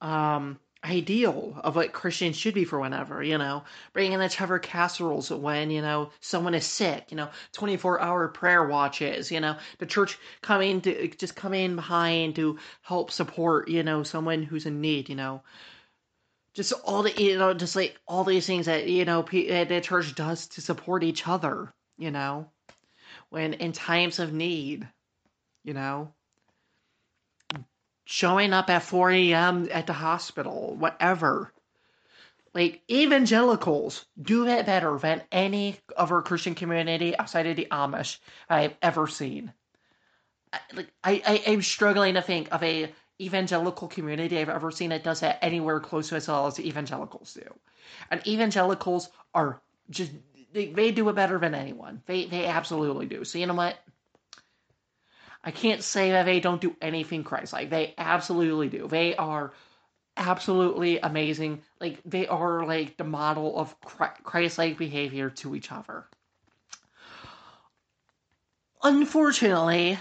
[0.00, 5.30] um ideal of what Christians should be for whenever, you know, bringing the Trevor casseroles
[5.30, 9.86] when, you know, someone is sick, you know, 24 hour prayer watches, you know, the
[9.86, 15.08] church coming to just coming behind to help support, you know, someone who's in need,
[15.08, 15.42] you know,
[16.54, 20.14] just all the, you know, just like all these things that, you know, the church
[20.14, 22.48] does to support each other, you know,
[23.30, 24.86] when in times of need,
[25.64, 26.12] you know,
[28.10, 29.68] showing up at 4 a.m.
[29.70, 31.52] at the hospital, whatever.
[32.54, 38.18] Like evangelicals do that better than any other Christian community outside of the Amish
[38.48, 39.52] I've ever seen.
[40.72, 42.90] Like I, I am struggling to think of a
[43.20, 47.34] evangelical community I've ever seen that does that anywhere close to as well as evangelicals
[47.34, 47.54] do.
[48.10, 50.12] And evangelicals are just
[50.54, 52.02] they, they do it better than anyone.
[52.06, 53.24] They they absolutely do.
[53.24, 53.76] So you know what?
[55.44, 57.70] I can't say that they don't do anything Christ like.
[57.70, 58.88] They absolutely do.
[58.88, 59.52] They are
[60.16, 61.62] absolutely amazing.
[61.80, 66.06] Like they are like the model of Christ like behavior to each other.
[68.82, 69.98] Unfortunately,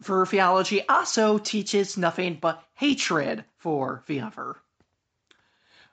[0.00, 4.56] for theology also teaches nothing but hatred for the other.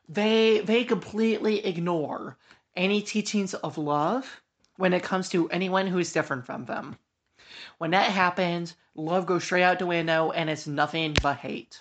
[0.09, 2.37] They they completely ignore
[2.75, 4.41] any teachings of love
[4.77, 6.97] when it comes to anyone who is different from them.
[7.77, 11.79] When that happens, love goes straight out the window and it's nothing but hate.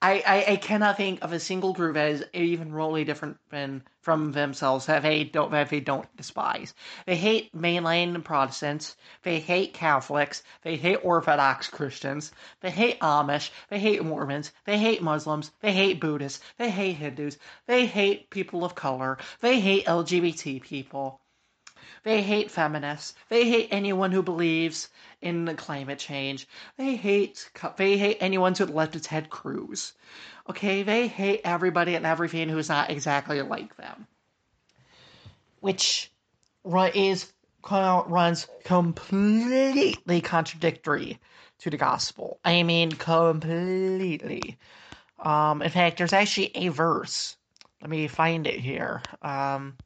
[0.00, 4.32] I, I, I cannot think of a single group is even remotely different than, from
[4.32, 6.74] themselves that they don't that they don't despise.
[7.06, 8.96] They hate mainline Protestants.
[9.22, 10.42] They hate Catholics.
[10.60, 12.32] They hate Orthodox Christians.
[12.60, 13.50] They hate Amish.
[13.70, 14.52] They hate Mormons.
[14.66, 15.52] They hate Muslims.
[15.60, 16.44] They hate Buddhists.
[16.58, 17.38] They hate Hindus.
[17.66, 19.16] They hate people of color.
[19.40, 21.22] They hate LGBT people.
[22.04, 23.14] They hate feminists.
[23.30, 24.90] They hate anyone who believes
[25.22, 26.46] in climate change.
[26.76, 29.94] They hate they hate anyone who let Ted Cruz.
[30.48, 34.06] Okay, they hate everybody and everything who's not exactly like them.
[35.60, 36.12] Which
[36.62, 37.32] is
[37.72, 41.18] runs completely contradictory
[41.60, 42.38] to the gospel.
[42.44, 44.58] I mean, completely.
[45.18, 47.38] Um, in fact, there's actually a verse.
[47.80, 49.00] Let me find it here.
[49.22, 49.76] Um,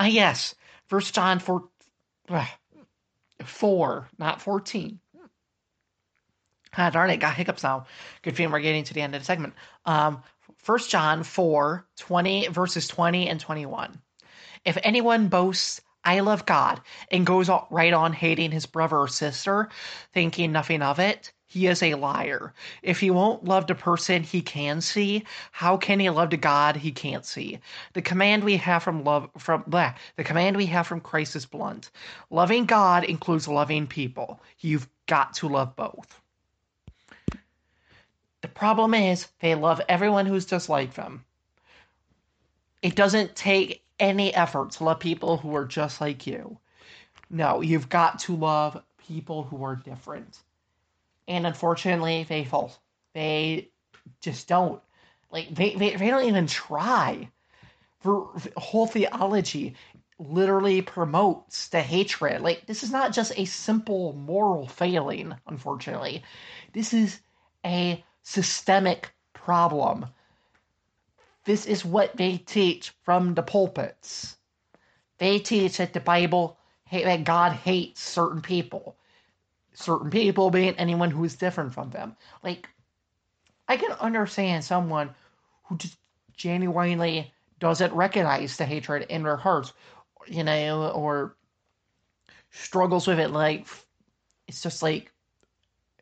[0.00, 0.54] Ah, yes.
[0.86, 1.62] First John 4,
[2.30, 2.46] uh,
[3.44, 4.98] 4 not 14.
[6.78, 7.84] Ah, darn it, got hiccups now.
[8.22, 9.52] Good feeling we're getting to the end of the segment.
[9.84, 10.22] Um,
[10.64, 14.00] 1 John 4, 20, verses 20 and 21.
[14.64, 19.68] If anyone boasts, I love God, and goes right on hating his brother or sister,
[20.14, 22.54] thinking nothing of it, he is a liar.
[22.80, 26.76] If he won't love the person he can see, how can he love the God
[26.76, 27.58] he can't see?
[27.92, 31.46] The command we have from love from blah, the command we have from Christ is
[31.46, 31.90] blunt.
[32.30, 34.40] Loving God includes loving people.
[34.60, 36.20] You've got to love both.
[38.42, 41.24] The problem is they love everyone who's just like them.
[42.80, 46.58] It doesn't take any effort to love people who are just like you.
[47.28, 50.38] No, you've got to love people who are different
[51.30, 52.76] and unfortunately they fall.
[53.14, 53.70] They
[54.20, 54.82] just don't.
[55.30, 57.30] Like they, they, they don't even try.
[58.00, 59.76] For whole theology
[60.18, 62.42] literally promotes the hatred.
[62.42, 66.24] Like this is not just a simple moral failing, unfortunately.
[66.72, 67.20] This is
[67.64, 70.06] a systemic problem.
[71.44, 74.36] This is what they teach from the pulpits.
[75.18, 76.58] They teach that the Bible,
[76.90, 78.96] that God hates certain people.
[79.80, 82.14] Certain people being anyone who is different from them.
[82.42, 82.68] Like,
[83.66, 85.10] I can understand someone
[85.64, 85.96] who just
[86.34, 89.72] genuinely doesn't recognize the hatred in their hearts,
[90.26, 91.36] you know, or
[92.50, 93.30] struggles with it.
[93.30, 93.66] Like,
[94.46, 95.12] it's just like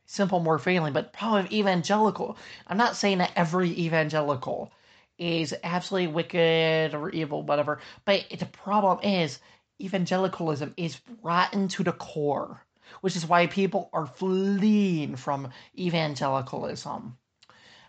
[0.07, 2.37] simple more feeling, but probably evangelical.
[2.67, 4.73] I'm not saying that every evangelical
[5.19, 7.81] is absolutely wicked or evil, whatever.
[8.05, 9.39] But the problem is,
[9.81, 12.65] evangelicalism is rotten to the core,
[13.01, 17.17] which is why people are fleeing from evangelicalism.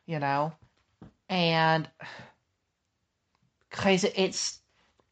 [0.05, 0.53] You know?
[1.27, 1.89] And
[3.69, 4.59] because it's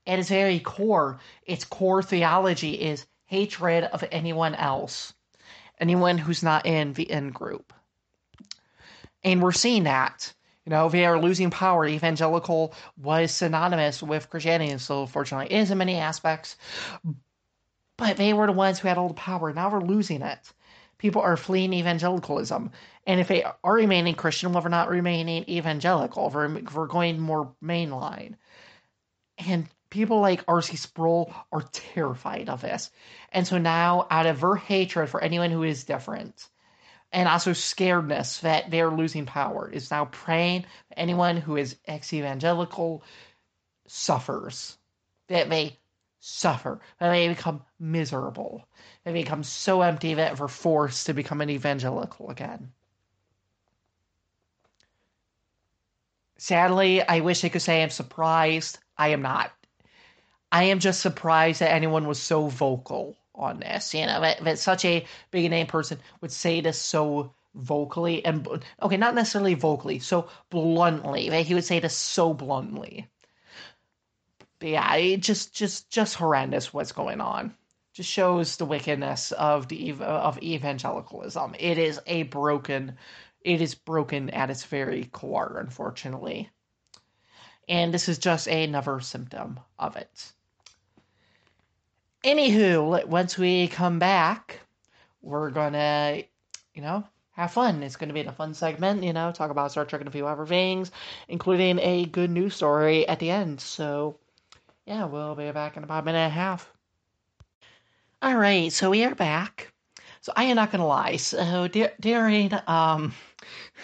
[0.05, 5.13] at its very core, its core theology is hatred of anyone else,
[5.79, 7.73] anyone who's not in the in group.
[9.23, 10.33] And we're seeing that
[10.67, 11.87] you know, they are losing power.
[11.87, 16.57] Evangelical was synonymous with Christianity, and so fortunately is in many aspects.
[17.97, 19.51] But they were the ones who had all the power.
[19.51, 20.39] Now we're losing it.
[20.97, 22.71] People are fleeing evangelicalism.
[23.05, 26.29] And if they are remaining Christian, well, they're not remaining evangelical.
[26.29, 28.35] We're, we're going more mainline.
[29.37, 30.75] And people like R.C.
[30.75, 32.89] Sproul are terrified of this.
[33.31, 36.49] And so now, out of their hatred for anyone who is different,
[37.11, 43.03] and also scaredness that they're losing power is now praying anyone who is ex-evangelical
[43.87, 44.77] suffers
[45.29, 45.77] that they
[46.27, 48.67] suffer that they become miserable
[49.03, 52.71] they become so empty that they're forced to become an evangelical again
[56.37, 59.51] sadly i wish i could say i'm surprised i am not
[60.51, 63.93] i am just surprised that anyone was so vocal on this.
[63.93, 68.47] You know, that, that such a big name person would say this so vocally and
[68.81, 71.29] okay, not necessarily vocally, so bluntly.
[71.29, 73.07] That he would say this so bluntly.
[74.59, 77.53] But yeah, it just just just horrendous what's going on.
[77.93, 81.55] Just shows the wickedness of the of evangelicalism.
[81.59, 82.97] It is a broken,
[83.41, 86.49] it is broken at its very core, unfortunately.
[87.69, 90.31] And this is just another symptom of it.
[92.23, 94.59] Anywho, once we come back,
[95.21, 96.23] we're gonna,
[96.73, 97.83] you know, have fun.
[97.83, 100.27] It's gonna be a fun segment, you know, talk about Star Trek and a few
[100.27, 100.91] other things,
[101.27, 103.61] including a good news story at the end.
[103.61, 104.17] So,
[104.87, 106.71] yeah, we'll be back in about a minute and a half.
[108.21, 109.73] All right, so we are back.
[110.21, 111.17] So I am not gonna lie.
[111.17, 111.67] So
[111.99, 113.13] during um,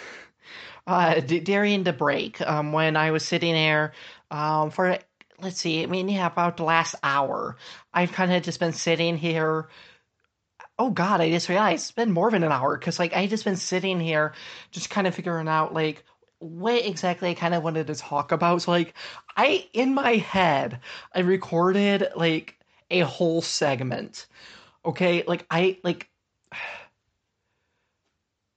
[0.86, 3.92] uh, during the break, um, when I was sitting there
[4.30, 4.98] um, for
[5.42, 7.58] let's see, I mean, yeah, about the last hour,
[7.92, 9.68] I've kind of just been sitting here.
[10.78, 13.44] Oh God, I just realized it's been more than an hour because like I just
[13.44, 14.32] been sitting here,
[14.70, 16.02] just kind of figuring out like
[16.44, 18.62] what exactly I kind of wanted to talk about.
[18.62, 18.94] So like
[19.36, 20.80] I in my head,
[21.14, 22.58] I recorded like
[22.90, 24.26] a whole segment.
[24.84, 26.08] Okay, like I like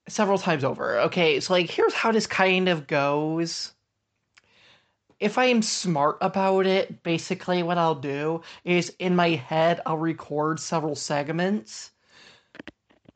[0.10, 1.00] several times over.
[1.02, 3.74] Okay, so like here's how this kind of goes
[5.20, 10.60] if I'm smart about it, basically what I'll do is in my head I'll record
[10.60, 11.92] several segments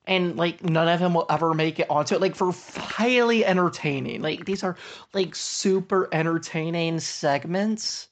[0.05, 4.21] and like none of them will ever make it onto it like for highly entertaining
[4.21, 4.75] like these are
[5.13, 8.07] like super entertaining segments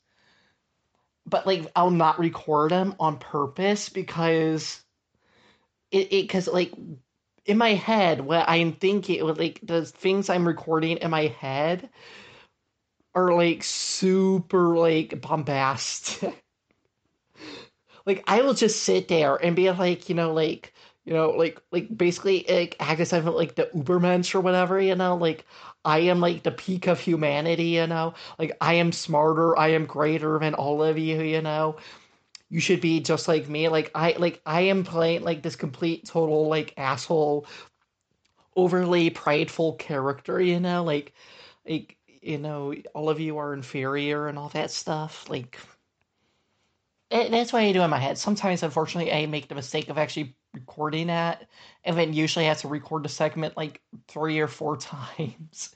[1.25, 4.81] but like i'll not record them on purpose because
[5.91, 6.71] it because like
[7.45, 11.89] in my head what i'm thinking like the things i'm recording in my head
[13.15, 16.43] are like super like bombastic.
[18.05, 20.73] like I will just sit there and be like, you know, like
[21.10, 24.95] you know, like like basically like act as if like the Ubermensch or whatever, you
[24.95, 25.43] know, like
[25.84, 29.88] I am like the peak of humanity, you know, like I am smarter, I am
[29.88, 31.78] greater than all of you, you know.
[32.49, 33.70] You should be just like me.
[33.70, 37.47] Like I like I am playing like this complete total like asshole
[38.55, 41.14] overly prideful character, you know, like
[41.68, 45.30] like you know, all of you are inferior and all that stuff.
[45.30, 45.60] Like,
[47.12, 48.18] eh, that's what I do in my head.
[48.18, 51.47] Sometimes, unfortunately, I make the mistake of actually recording at
[51.84, 54.78] and then usually have to record the segment like three or four
[55.18, 55.74] times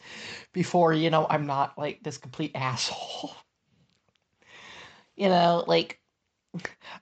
[0.52, 3.36] before, you know, I'm not like this complete asshole.
[5.16, 6.00] you know, like,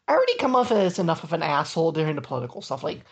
[0.08, 2.84] I already come off as enough of an asshole during the political stuff.
[2.84, 3.04] Like,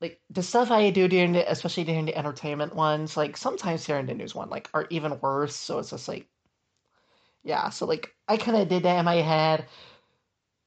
[0.00, 4.06] like the stuff I do during the, especially during the entertainment ones, like sometimes during
[4.06, 5.54] the news one, like are even worse.
[5.54, 6.28] So it's just like,
[7.44, 7.70] yeah.
[7.70, 9.66] So like I kind of did that in my head.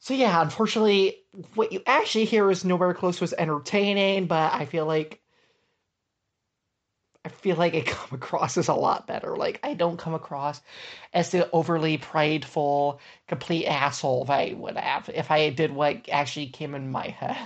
[0.03, 1.19] So yeah, unfortunately,
[1.55, 4.27] what you actually hear is nowhere close to as entertaining.
[4.27, 5.21] But I feel like
[7.23, 9.37] I feel like I come across as a lot better.
[9.37, 10.61] Like I don't come across
[11.13, 12.99] as the overly prideful,
[13.29, 17.37] complete asshole that I would have if I did what actually came in my head.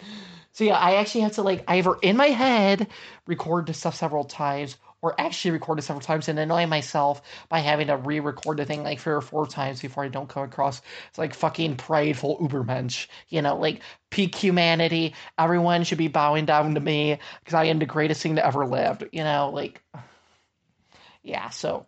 [0.52, 2.88] So yeah, I actually have to like either in my head
[3.26, 7.60] record the stuff several times or actually record it several times and annoy myself by
[7.60, 10.82] having to re-record the thing like three or four times before I don't come across
[11.08, 13.06] it's like fucking prideful ubermensch.
[13.28, 13.80] You know, like
[14.10, 15.14] peak humanity.
[15.38, 18.66] Everyone should be bowing down to me because I am the greatest thing that ever
[18.66, 19.04] lived.
[19.12, 19.82] You know, like
[21.22, 21.50] yeah.
[21.50, 21.86] So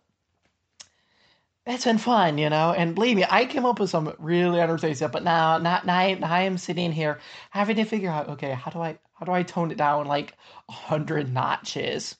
[1.65, 2.73] it's been fun, you know.
[2.73, 5.11] And believe me, I came up with some really entertaining stuff.
[5.11, 7.19] But now, not now, now I am sitting here
[7.51, 10.33] having to figure out, okay, how do I how do I tone it down like
[10.67, 12.17] a hundred notches?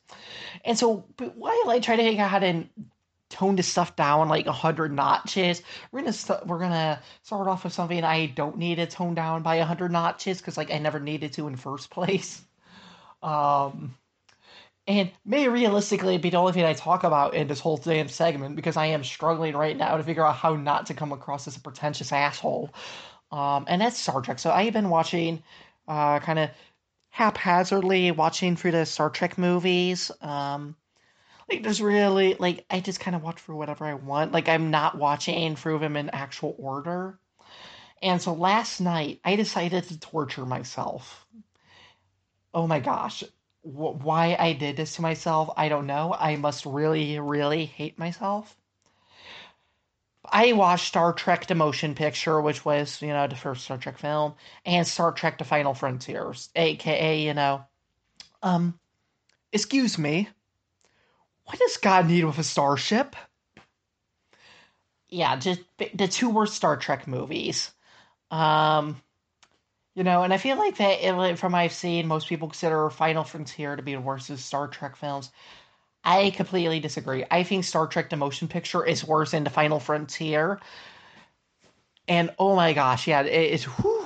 [0.63, 2.65] And so, but while I try to figure out to
[3.29, 7.49] tone this stuff down like a hundred notches, we're gonna we st- we're gonna start
[7.49, 10.71] off with something I don't need to tone down by a hundred notches because like
[10.71, 12.41] I never needed to in first place.
[13.21, 13.95] Um
[14.87, 18.55] and may realistically be the only thing I talk about in this whole damn segment
[18.55, 21.55] because I am struggling right now to figure out how not to come across as
[21.55, 22.73] a pretentious asshole.
[23.31, 24.39] Um, and that's Star Trek.
[24.39, 25.41] So I've been watching,
[25.87, 26.49] uh, kind of
[27.13, 30.11] haphazardly watching through the Star Trek movies.
[30.19, 30.75] Um,
[31.49, 34.31] like there's really like I just kind of watch through whatever I want.
[34.31, 37.19] Like I'm not watching through them in actual order.
[38.01, 41.27] And so last night I decided to torture myself.
[42.53, 43.23] Oh my gosh
[43.63, 46.13] why I did this to myself, I don't know.
[46.19, 48.57] I must really, really hate myself.
[50.25, 53.97] I watched Star Trek The Motion Picture, which was, you know, the first Star Trek
[53.97, 57.65] film, and Star Trek The Final Frontiers, aka, you know,
[58.41, 58.79] um,
[59.51, 60.29] excuse me,
[61.45, 63.15] what does God need with a starship?
[65.09, 67.71] Yeah, just the two worst Star Trek movies.
[68.31, 69.01] Um,
[69.93, 73.75] you know, and I feel like that from I've seen, most people consider Final Frontier
[73.75, 75.31] to be the worst of Star Trek films.
[76.03, 77.23] I completely disagree.
[77.31, 80.59] I think Star Trek The Motion Picture is worse than The Final Frontier.
[82.07, 84.05] And oh my gosh, yeah, it's whew,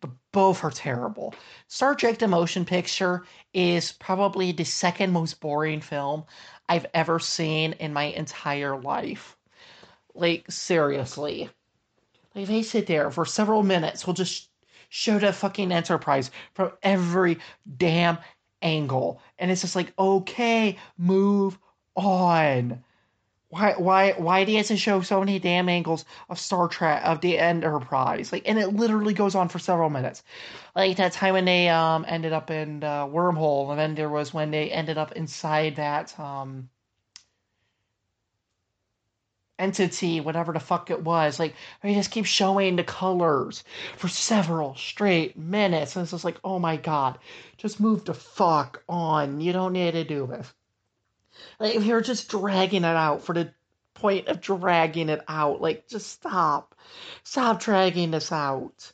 [0.00, 1.34] but both are terrible.
[1.66, 6.24] Star Trek The Motion Picture is probably the second most boring film
[6.68, 9.36] I've ever seen in my entire life.
[10.14, 11.50] Like seriously.
[12.34, 14.48] Like they sit there for several minutes, we'll just
[14.88, 17.38] show the fucking Enterprise from every
[17.76, 18.18] damn
[18.62, 19.20] angle.
[19.40, 21.58] And it's just like, okay, move
[21.96, 22.84] on.
[23.48, 27.02] Why why why do you have to show so many damn angles of Star Trek
[27.04, 28.32] of the Enterprise?
[28.32, 30.22] Like and it literally goes on for several minutes.
[30.76, 34.32] Like that time when they um ended up in the wormhole, and then there was
[34.32, 36.68] when they ended up inside that um
[39.60, 41.38] entity, whatever the fuck it was.
[41.38, 43.62] Like, he just keeps showing the colors
[43.96, 45.94] for several straight minutes.
[45.94, 47.18] And it's just like, oh my god,
[47.58, 49.40] just move the fuck on.
[49.40, 50.52] You don't need to do this.
[51.58, 53.52] Like, if you're just dragging it out for the
[53.94, 56.74] point of dragging it out, like, just stop.
[57.22, 58.92] Stop dragging this out.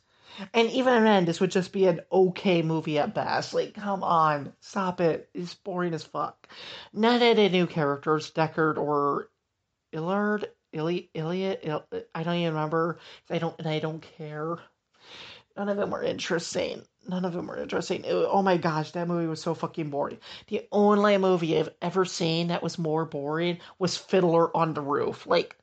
[0.53, 3.53] And even then, this would just be an okay movie at best.
[3.53, 5.29] Like, come on, stop it.
[5.33, 6.47] It's boring as fuck.
[6.93, 9.29] None of the new characters, Deckard or
[9.91, 10.45] Illard,
[10.77, 11.59] Ili- Iliad.
[11.63, 12.99] Il- I don't even remember.
[13.29, 14.57] I don't, and I don't care.
[15.57, 16.85] None of them were interesting.
[17.07, 18.03] None of them were interesting.
[18.05, 20.19] It, oh my gosh, that movie was so fucking boring.
[20.47, 25.25] The only movie I've ever seen that was more boring was Fiddler on the Roof.
[25.27, 25.57] Like,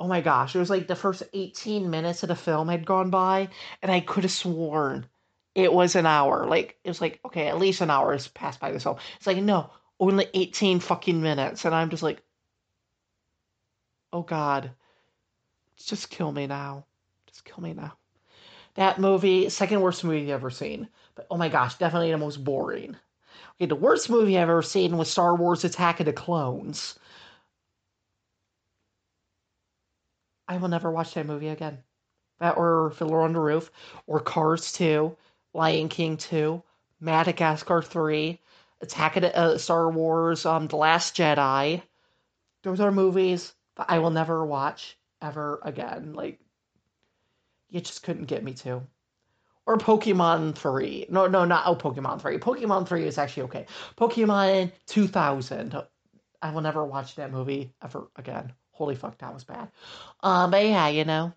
[0.00, 3.10] oh my gosh, it was like the first 18 minutes of the film had gone
[3.10, 3.48] by,
[3.82, 5.06] and I could have sworn
[5.54, 6.46] it was an hour.
[6.46, 8.96] Like, it was like, okay, at least an hour has passed by this film.
[9.16, 9.70] It's like, no,
[10.00, 11.64] only 18 fucking minutes.
[11.64, 12.22] And I'm just like,
[14.14, 14.70] oh God,
[15.76, 16.86] just kill me now.
[17.26, 17.94] Just kill me now.
[18.74, 20.88] That movie, second worst movie I've ever seen.
[21.16, 22.96] But oh my gosh, definitely the most boring.
[23.56, 26.96] Okay, the worst movie I've ever seen was Star Wars Attack of the Clones.
[30.46, 31.78] I will never watch that movie again.
[32.38, 33.70] That or Fiddler on the Roof,
[34.06, 35.16] or Cars 2,
[35.54, 36.62] Lion King 2,
[37.00, 38.40] Madagascar 3,
[38.80, 41.82] Attack of the, uh, Star Wars, um, The Last Jedi.
[42.62, 46.12] Those are movies that I will never watch ever again.
[46.14, 46.38] Like,
[47.70, 48.82] you just couldn't get me to.
[49.66, 51.06] Or Pokemon 3.
[51.10, 52.38] No, no, not oh, Pokemon 3.
[52.38, 53.66] Pokemon 3 is actually okay.
[53.96, 55.82] Pokemon 2000.
[56.42, 58.52] I will never watch that movie ever again.
[58.72, 59.70] Holy fuck, that was bad.
[60.20, 61.32] Um, but yeah, you know,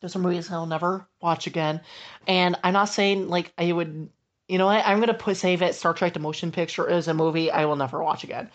[0.00, 1.80] there's some movies I'll never watch again.
[2.26, 4.10] And I'm not saying like I would,
[4.48, 4.86] you know what?
[4.86, 5.74] I'm gonna put save it.
[5.74, 8.50] Star Trek: The Motion Picture is a movie I will never watch again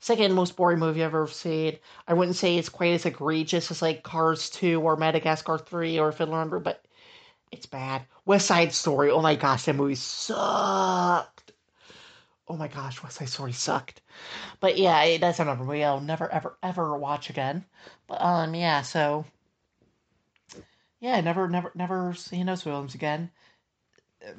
[0.00, 1.78] second most boring movie I've ever seen.
[2.06, 6.12] I wouldn't say it's quite as egregious as like Cars 2 or Madagascar 3 or
[6.12, 6.84] Fiddler on but
[7.50, 8.02] it's bad.
[8.24, 9.10] West Side Story.
[9.10, 11.52] Oh my gosh, that movie sucked.
[12.48, 14.02] oh my gosh, West Side Story sucked.
[14.60, 17.64] But yeah, that's another movie I'll never ever ever watch again.
[18.06, 19.24] But um, yeah, so
[21.00, 23.30] yeah, never never never seen those films again.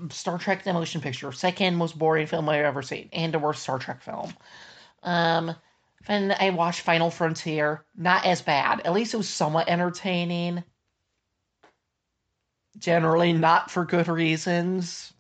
[0.09, 3.63] Star Trek: The Motion Picture, second most boring film I've ever seen, and the worst
[3.63, 4.33] Star Trek film.
[5.03, 5.55] Um,
[6.07, 8.81] and I watched Final Frontier, not as bad.
[8.85, 10.63] At least it was somewhat entertaining.
[12.79, 15.13] Generally, not for good reasons.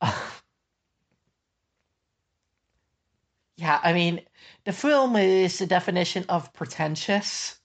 [3.56, 4.20] yeah, I mean,
[4.64, 7.58] the film is the definition of pretentious.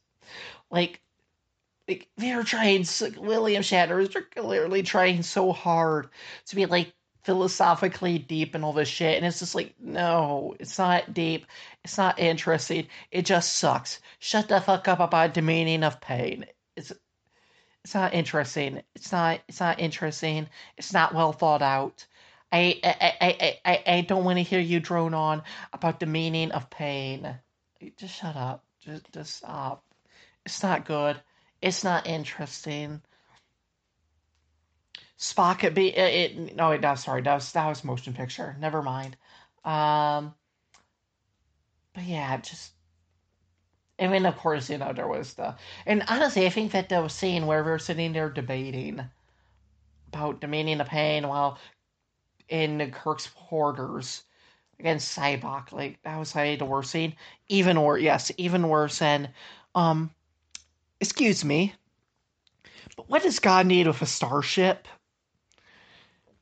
[0.71, 1.01] Like,
[1.87, 2.85] like they're trying.
[3.17, 6.09] William Shatner is clearly trying so hard
[6.47, 6.94] to be like
[7.25, 11.47] philosophically deep and all this shit, and it's just like, no, it's not deep.
[11.83, 12.87] It's not interesting.
[13.11, 13.99] It just sucks.
[14.19, 16.45] Shut the fuck up about the meaning of pain.
[16.75, 16.91] It's
[17.83, 18.83] it's not interesting.
[18.95, 20.47] It's not it's not interesting.
[20.77, 22.05] It's not well thought out.
[22.51, 25.41] I I I I, I don't want to hear you drone on
[25.73, 27.39] about the meaning of pain.
[27.97, 28.63] Just shut up.
[28.79, 29.83] Just just stop.
[30.45, 31.19] It's not good.
[31.61, 33.01] It's not interesting.
[35.17, 38.55] Spock it be it, it no no sorry that was that was motion picture.
[38.59, 39.15] Never mind.
[39.63, 40.35] Um
[41.93, 42.73] but yeah, just
[43.99, 45.55] I mean of course, you know, there was the
[45.85, 49.09] and honestly I think that the scene where we are sitting there debating
[50.07, 51.57] about the meaning of pain while
[52.49, 54.23] in Kirk's quarters
[54.79, 57.15] against Sybok, like that was like the worst scene.
[57.47, 59.29] Even worse yes, even worse than
[59.75, 60.11] um
[60.99, 61.73] excuse me,
[62.97, 64.87] but what does God need with a starship?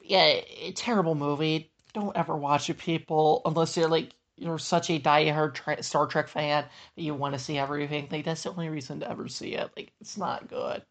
[0.03, 0.41] Yeah,
[0.75, 1.71] terrible movie.
[1.93, 6.27] Don't ever watch it, people, unless you're like you're such a diehard tra- Star Trek
[6.27, 8.07] fan that you want to see everything.
[8.11, 9.71] Like that's the only reason to ever see it.
[9.77, 10.83] Like it's not good.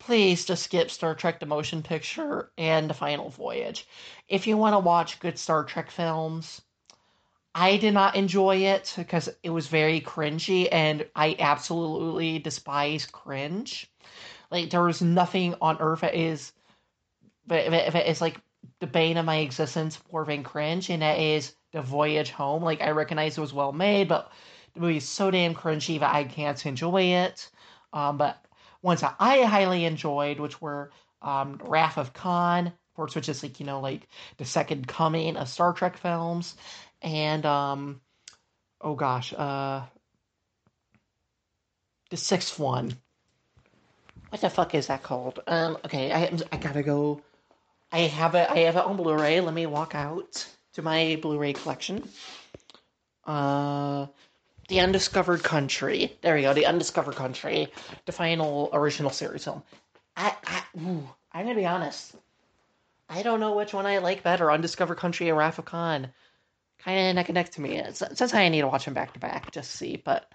[0.00, 3.88] Please just skip Star Trek: The Motion Picture and The Final Voyage.
[4.28, 6.62] If you want to watch good Star Trek films,
[7.54, 13.88] I did not enjoy it because it was very cringy, and I absolutely despise cringe.
[14.50, 16.52] Like there was nothing on earth that is,
[17.50, 18.40] that is like
[18.80, 22.62] the bane of my existence for being cringe, and that is the voyage home.
[22.62, 24.30] Like I recognize it was well made, but
[24.74, 27.48] the movie is so damn cringy that I can't enjoy it.
[27.92, 28.44] Um, but
[28.82, 30.90] ones that I highly enjoyed, which were
[31.22, 35.36] um, Wrath of Khan, of course, which is like you know like the second coming
[35.36, 36.56] of Star Trek films,
[37.02, 38.00] and um,
[38.80, 39.82] oh gosh, uh,
[42.10, 42.94] the sixth one.
[44.30, 45.40] What the fuck is that called?
[45.48, 47.20] Um, okay, I I gotta go.
[47.92, 48.48] I have it.
[48.50, 49.40] I have it on Blu-ray.
[49.40, 52.08] Let me walk out to my Blu-ray collection.
[53.24, 54.06] Uh,
[54.68, 56.16] the Undiscovered Country.
[56.22, 56.54] There we go.
[56.54, 57.68] The Undiscovered Country,
[58.06, 59.62] the final original series film.
[60.16, 62.14] I, I, ooh, I'm gonna be honest.
[63.08, 66.12] I don't know which one I like better, Undiscovered Country or Wrath of Khan
[66.82, 67.76] kind of neck and neck to me.
[67.76, 69.96] It's, why I need to watch them back to back just see.
[69.96, 70.30] But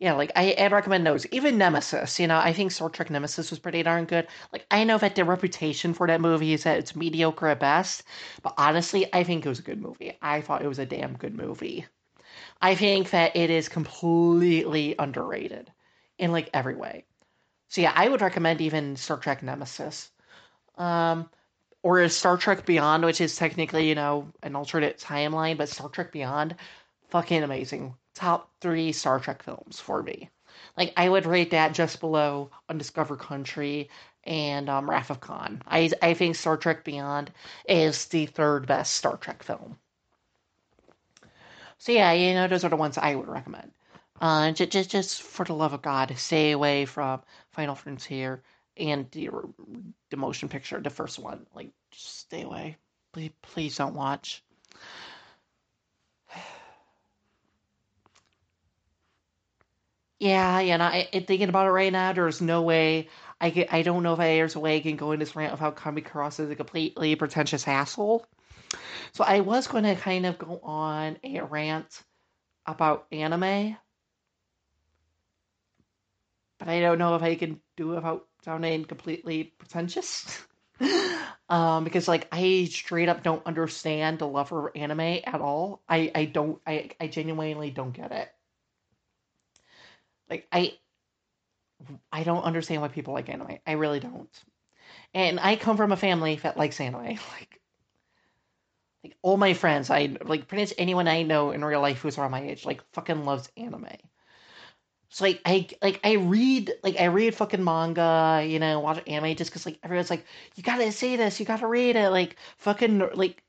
[0.00, 1.26] yeah, like I, I'd recommend those.
[1.26, 4.26] Even Nemesis, you know, I think Star Trek Nemesis was pretty darn good.
[4.50, 8.04] Like I know that the reputation for that movie is that it's mediocre at best,
[8.42, 10.16] but honestly, I think it was a good movie.
[10.22, 11.86] I thought it was a damn good movie.
[12.62, 15.70] I think that it is completely underrated
[16.18, 17.04] in like every way.
[17.68, 20.10] So yeah, I would recommend even Star Trek Nemesis.
[20.78, 21.28] Um,
[21.82, 26.12] or Star Trek Beyond, which is technically, you know, an alternate timeline, but Star Trek
[26.12, 26.56] Beyond,
[27.08, 27.94] fucking amazing.
[28.20, 30.28] Top three Star Trek films for me.
[30.76, 33.88] Like, I would rate that just below Undiscovered Country
[34.24, 35.62] and um, Wrath of Khan.
[35.66, 37.32] I, I think Star Trek Beyond
[37.66, 39.78] is the third best Star Trek film.
[41.78, 43.70] So, yeah, you know, those are the ones I would recommend.
[44.20, 48.42] Uh, just, just, just for the love of God, stay away from Final Frontier
[48.76, 49.30] and the,
[50.10, 51.46] the motion picture, the first one.
[51.54, 52.76] Like, just stay away.
[53.14, 54.44] Please, please don't watch.
[60.20, 60.74] Yeah, yeah.
[60.74, 63.08] And I, thinking about it right now, there's no way
[63.40, 63.66] I can.
[63.70, 66.04] I don't know if there's a way I can go in this rant without coming
[66.04, 68.26] across as a completely pretentious asshole.
[69.12, 72.02] So I was going to kind of go on a rant
[72.66, 73.76] about anime,
[76.58, 80.38] but I don't know if I can do it without sounding completely pretentious.
[81.48, 85.82] um, because like I straight up don't understand the love for anime at all.
[85.88, 88.30] I I don't I I genuinely don't get it.
[90.30, 90.78] Like I
[92.12, 93.58] I don't understand why people like anime.
[93.66, 94.44] I really don't.
[95.14, 97.18] And I come from a family that likes anime.
[97.38, 97.60] Like
[99.04, 102.18] like all my friends, I like pretty much anyone I know in real life who's
[102.18, 103.88] around my age, like fucking loves anime.
[105.10, 109.34] So like I like I read like I read fucking manga, you know, watch anime
[109.36, 110.24] just because like everyone's like
[110.54, 113.42] you gotta see this, you gotta read it, like fucking like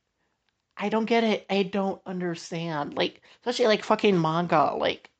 [0.77, 1.45] I don't get it.
[1.49, 2.95] I don't understand.
[2.95, 4.73] Like, especially like fucking manga.
[4.75, 5.10] Like,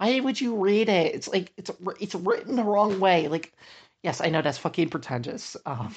[0.00, 1.14] why would you read it?
[1.14, 1.70] It's like it's
[2.00, 3.28] it's written the wrong way.
[3.28, 3.52] Like,
[4.02, 5.58] yes, I know that's fucking pretentious.
[5.66, 5.94] Um,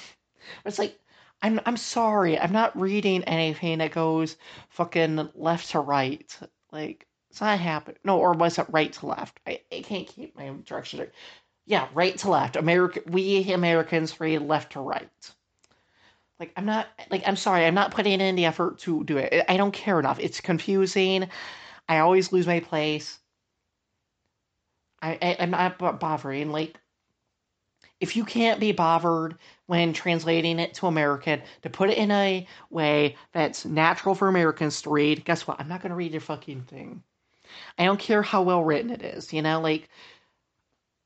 [0.62, 1.00] but it's like
[1.40, 2.38] I'm I'm sorry.
[2.38, 4.36] I'm not reading anything that goes
[4.68, 6.38] fucking left to right.
[6.70, 7.96] Like, it's not happening.
[8.04, 9.40] No, or was it right to left?
[9.46, 11.06] I, I can't keep my direction.
[11.64, 12.56] Yeah, right to left.
[12.56, 15.34] America, we Americans read left to right.
[16.38, 19.46] Like I'm not like I'm sorry, I'm not putting in the effort to do it.
[19.48, 20.20] I don't care enough.
[20.20, 21.30] It's confusing.
[21.88, 23.18] I always lose my place.
[25.04, 26.50] I, I am not bothering.
[26.50, 26.80] Like
[28.00, 29.36] if you can't be bothered
[29.66, 34.82] when translating it to American to put it in a way that's natural for Americans
[34.82, 35.60] to read, guess what?
[35.60, 37.02] I'm not gonna read your fucking thing.
[37.78, 39.32] I don't care how well written it is.
[39.32, 39.90] You know, like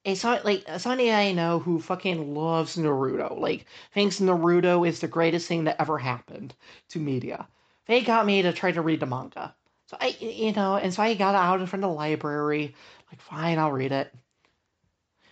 [0.04, 5.08] it's not like somebody I know who fucking loves Naruto, like thinks Naruto is the
[5.08, 6.54] greatest thing that ever happened
[6.90, 7.48] to media.
[7.86, 9.54] They got me to try to read the manga.
[9.88, 12.74] So I, you know, and so I got out in front of the library.
[13.10, 14.14] Like, fine, I'll read it.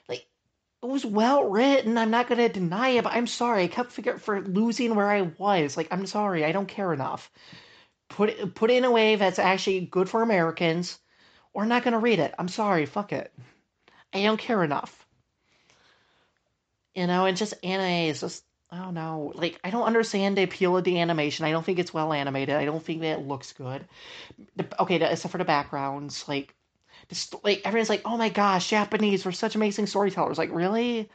[0.08, 0.26] Like,
[0.82, 1.98] it was well written.
[1.98, 3.64] I'm not gonna deny it, but I'm sorry.
[3.64, 5.76] I kept figuring for losing where I was.
[5.76, 6.42] Like, I'm sorry.
[6.42, 7.30] I don't care enough.
[8.08, 10.98] Put it, put it in a way that's actually good for Americans,
[11.52, 12.34] or I'm not gonna read it.
[12.38, 12.86] I'm sorry.
[12.86, 13.30] Fuck it.
[14.14, 15.06] I don't care enough.
[16.94, 18.45] You know, and just anime is just
[18.76, 19.32] Oh, I don't know.
[19.34, 21.44] Like I don't understand the appeal of the animation.
[21.44, 22.56] I don't think it's well animated.
[22.56, 23.86] I don't think that it looks good.
[24.56, 26.54] The, okay, except for the backgrounds, like
[27.08, 31.08] just like everyone's like, "Oh my gosh, Japanese were such amazing storytellers." Like, really?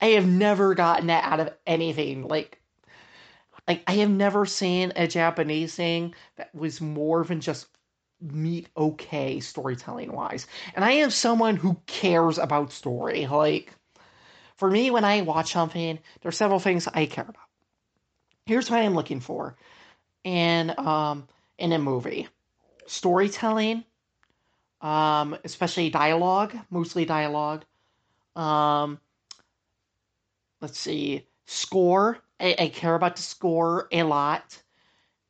[0.00, 2.26] I have never gotten that out of anything.
[2.26, 2.60] Like
[3.66, 7.66] like I have never seen a Japanese thing that was more than just
[8.20, 10.46] meet okay storytelling wise.
[10.74, 13.26] And I am someone who cares about story.
[13.26, 13.74] Like,
[14.58, 17.36] for me, when I watch something, there are several things I care about.
[18.44, 19.56] Here's what I'm looking for
[20.24, 21.28] in um
[21.58, 22.28] in a movie:
[22.86, 23.84] storytelling,
[24.80, 27.64] um, especially dialogue, mostly dialogue.
[28.34, 29.00] Um,
[30.60, 32.18] let's see, score.
[32.40, 34.60] I, I care about the score a lot,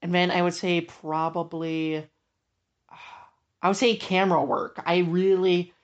[0.01, 2.07] and then I would say probably
[3.61, 4.81] I would say camera work.
[4.87, 5.75] I really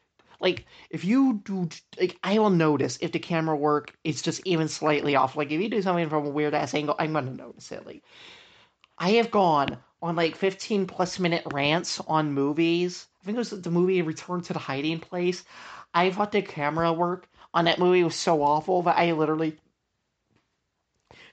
[0.45, 1.69] like if you do
[1.99, 5.37] like I will notice if the camera work is just even slightly off.
[5.37, 7.87] Like if you do something from a weird ass angle, I'm gonna notice it.
[7.87, 8.05] Like
[8.99, 13.07] I have gone on like 15 plus minute rants on movies.
[13.23, 15.45] I think it was the movie Return to the Hiding Place.
[15.95, 19.57] I thought the camera work on that movie was so awful that I literally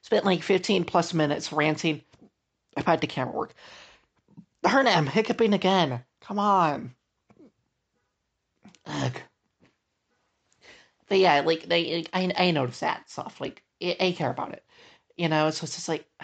[0.03, 2.01] spent like 15 plus minutes ranting
[2.77, 3.53] about the camera work.
[4.63, 6.05] Darn it, I'm hiccuping again.
[6.21, 6.95] Come on.
[8.85, 9.21] Ugh.
[11.07, 13.41] But yeah, like they, I, I notice that stuff.
[13.41, 14.63] Like I, I care about it,
[15.17, 15.49] you know.
[15.51, 16.05] So it's just like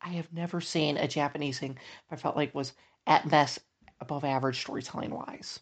[0.00, 1.78] I have never seen a Japanese thing
[2.10, 2.72] I felt like was
[3.06, 3.58] at best
[4.00, 5.60] above average storytelling wise.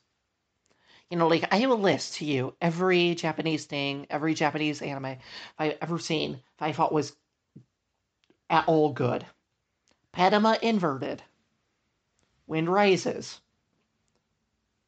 [1.10, 5.16] You know, like I have a list to you every Japanese thing, every Japanese anime
[5.58, 7.16] I've ever seen I thought was
[8.48, 9.26] at all good.
[10.14, 11.22] Patema inverted.
[12.46, 13.40] Wind Rises,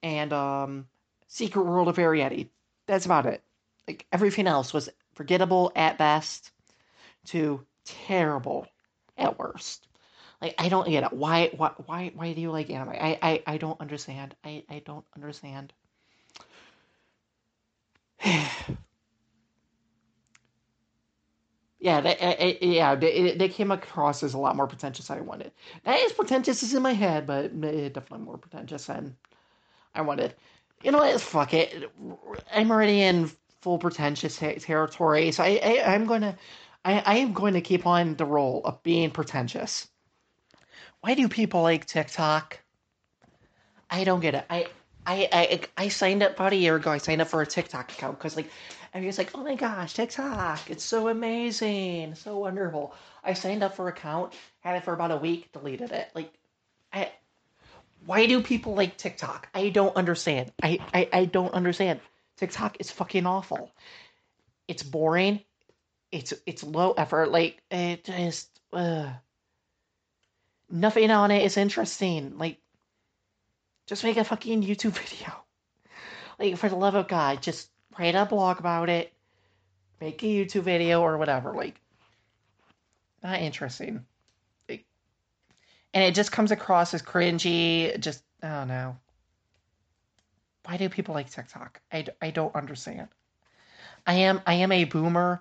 [0.04, 0.86] and um,
[1.26, 2.50] Secret World of Arrietty.
[2.86, 3.42] That's about it.
[3.88, 6.52] Like everything else was forgettable at best
[7.26, 8.68] to terrible
[9.16, 9.88] at worst.
[10.40, 11.12] Like I don't get it.
[11.12, 12.90] Why why why why do you like anime?
[12.90, 14.36] I I, I don't understand.
[14.44, 15.72] I, I don't understand.
[21.78, 25.52] yeah, they, yeah, they, they came across as a lot more pretentious than I wanted.
[25.84, 29.16] That is pretentious is in my head, but definitely more pretentious than
[29.94, 30.34] I wanted.
[30.82, 31.20] You know what?
[31.20, 31.90] Fuck it.
[32.52, 33.30] I'm already in
[33.62, 36.36] full pretentious territory, so I, I am gonna
[36.84, 39.88] I, I am going to keep on the role of being pretentious.
[41.00, 42.60] Why do people like TikTok?
[43.90, 44.44] I don't get it.
[44.50, 44.66] I
[45.06, 46.90] I I I signed up about a year ago.
[46.90, 48.50] I signed up for a TikTok account because like
[49.02, 52.94] was like, oh my gosh, TikTok, it's so amazing, so wonderful.
[53.24, 56.10] I signed up for account, had it for about a week, deleted it.
[56.14, 56.32] Like,
[56.92, 57.10] I,
[58.06, 59.48] why do people like TikTok?
[59.54, 60.52] I don't understand.
[60.62, 62.00] I, I, I don't understand.
[62.36, 63.70] TikTok is fucking awful.
[64.68, 65.40] It's boring.
[66.10, 67.30] It's it's low effort.
[67.30, 68.48] Like it just
[70.70, 72.38] nothing on it is interesting.
[72.38, 72.58] Like
[73.86, 75.32] just make a fucking YouTube video.
[76.38, 79.12] Like for the love of God, just write a blog about it,
[80.00, 81.52] make a YouTube video or whatever.
[81.52, 81.80] Like,
[83.22, 84.04] not interesting.
[85.94, 87.98] And it just comes across as cringy.
[88.00, 88.96] Just, I don't know.
[90.66, 91.80] Why do people like TikTok?
[91.92, 93.08] I, I don't understand.
[94.06, 95.40] I am I am a boomer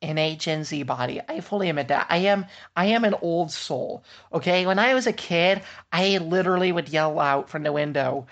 [0.00, 1.20] in a Gen Z body.
[1.28, 2.06] I fully admit that.
[2.10, 2.46] I am
[2.76, 4.04] I am an old soul.
[4.32, 8.26] Okay, when I was a kid, I literally would yell out from the window.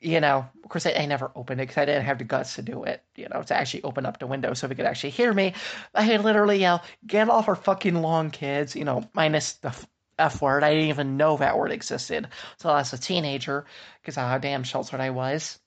[0.00, 2.56] You know, of course, I, I never opened it because I didn't have the guts
[2.56, 3.02] to do it.
[3.16, 5.54] You know, to actually open up the window so we could actually hear me.
[5.94, 9.74] I literally yell, "Get off our fucking lawn, kids!" You know, minus the
[10.18, 10.62] F word.
[10.62, 13.66] I didn't even know that word existed until I was a teenager
[14.00, 15.58] because how damn sheltered I was.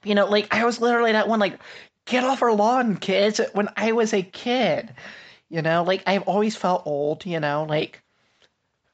[0.00, 1.58] But, you know, like I was literally that one, like,
[2.06, 3.40] get off our lawn, kids.
[3.52, 4.94] When I was a kid,
[5.48, 7.26] you know, like I've always felt old.
[7.26, 8.02] You know, like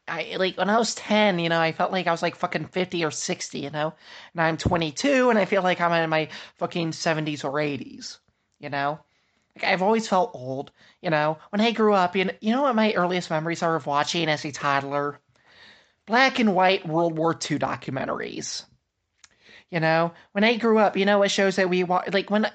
[0.08, 2.66] I like when I was 10, you know, I felt like I was like fucking
[2.66, 3.94] 50 or 60, you know.
[4.32, 8.18] And I'm 22 and I feel like I'm in my fucking 70s or 80s,
[8.58, 9.00] you know.
[9.58, 10.70] Like I've always felt old,
[11.02, 11.38] you know.
[11.50, 14.28] When I grew up, you know, you know what my earliest memories are of watching
[14.28, 15.18] as a toddler?
[16.06, 18.64] Black and white World War II documentaries.
[19.68, 22.46] You know, when I grew up, you know, it shows that we wa- like when
[22.46, 22.52] I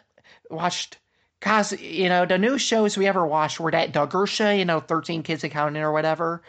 [0.50, 0.98] watched
[1.42, 5.24] Cause you know the new shows we ever watched were that Duggersha, you know, Thirteen
[5.24, 6.42] Kids and Counting or whatever.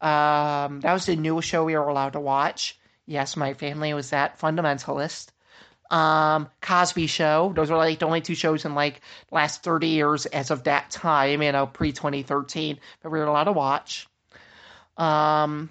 [0.00, 2.78] Um, that was the newest show we were allowed to watch.
[3.04, 5.28] Yes, my family was that fundamentalist.
[5.90, 7.52] Um, Cosby Show.
[7.54, 10.90] Those were like the only two shows in like last 30 years as of that
[10.90, 14.06] time, you know, pre 2013 that we were allowed to watch.
[14.96, 15.70] Um,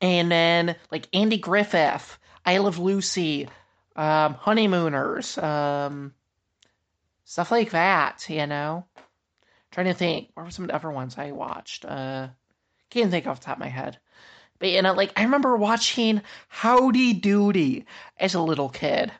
[0.00, 3.48] and then like Andy Griffith, I Love Lucy,
[3.96, 6.14] um, Honeymooners, um,
[7.24, 8.86] stuff like that, you know.
[9.70, 11.84] trying to think, what were some other ones I watched?
[11.84, 12.28] Uh,
[12.90, 13.98] can't think off the top of my head.
[14.58, 17.86] But you know, like I remember watching Howdy Doody
[18.18, 19.12] as a little kid.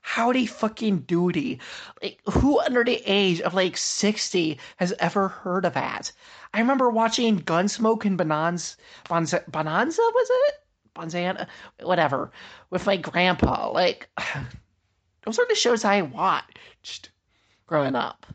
[0.00, 1.60] Howdy fucking Doody.
[2.02, 6.12] Like who under the age of like 60 has ever heard of that?
[6.54, 8.76] I remember watching Gunsmoke and Bonanza
[9.08, 10.54] Bonanza, Bonanza was it?
[10.94, 11.46] Bonzana?
[11.82, 12.30] Whatever.
[12.70, 13.70] With my grandpa.
[13.70, 14.08] Like
[15.24, 17.10] those are the shows I watched
[17.66, 18.26] growing up.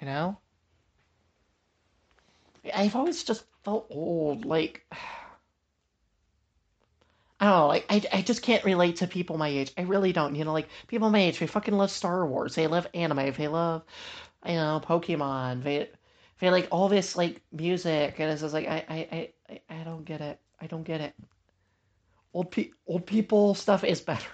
[0.00, 0.38] You know?
[2.74, 4.44] I've always just felt old.
[4.46, 4.86] Like,
[7.38, 7.66] I don't know.
[7.66, 9.72] Like, I, I just can't relate to people my age.
[9.76, 10.34] I really don't.
[10.36, 12.54] You know, like, people my age, they fucking love Star Wars.
[12.54, 13.32] They love anime.
[13.32, 13.82] They love,
[14.46, 15.62] you know, Pokemon.
[15.62, 15.90] They,
[16.40, 18.14] they like all this, like, music.
[18.18, 20.40] And it's just like, I, I, I, I don't get it.
[20.60, 21.12] I don't get it.
[22.32, 24.30] Old, pe- old people stuff is better.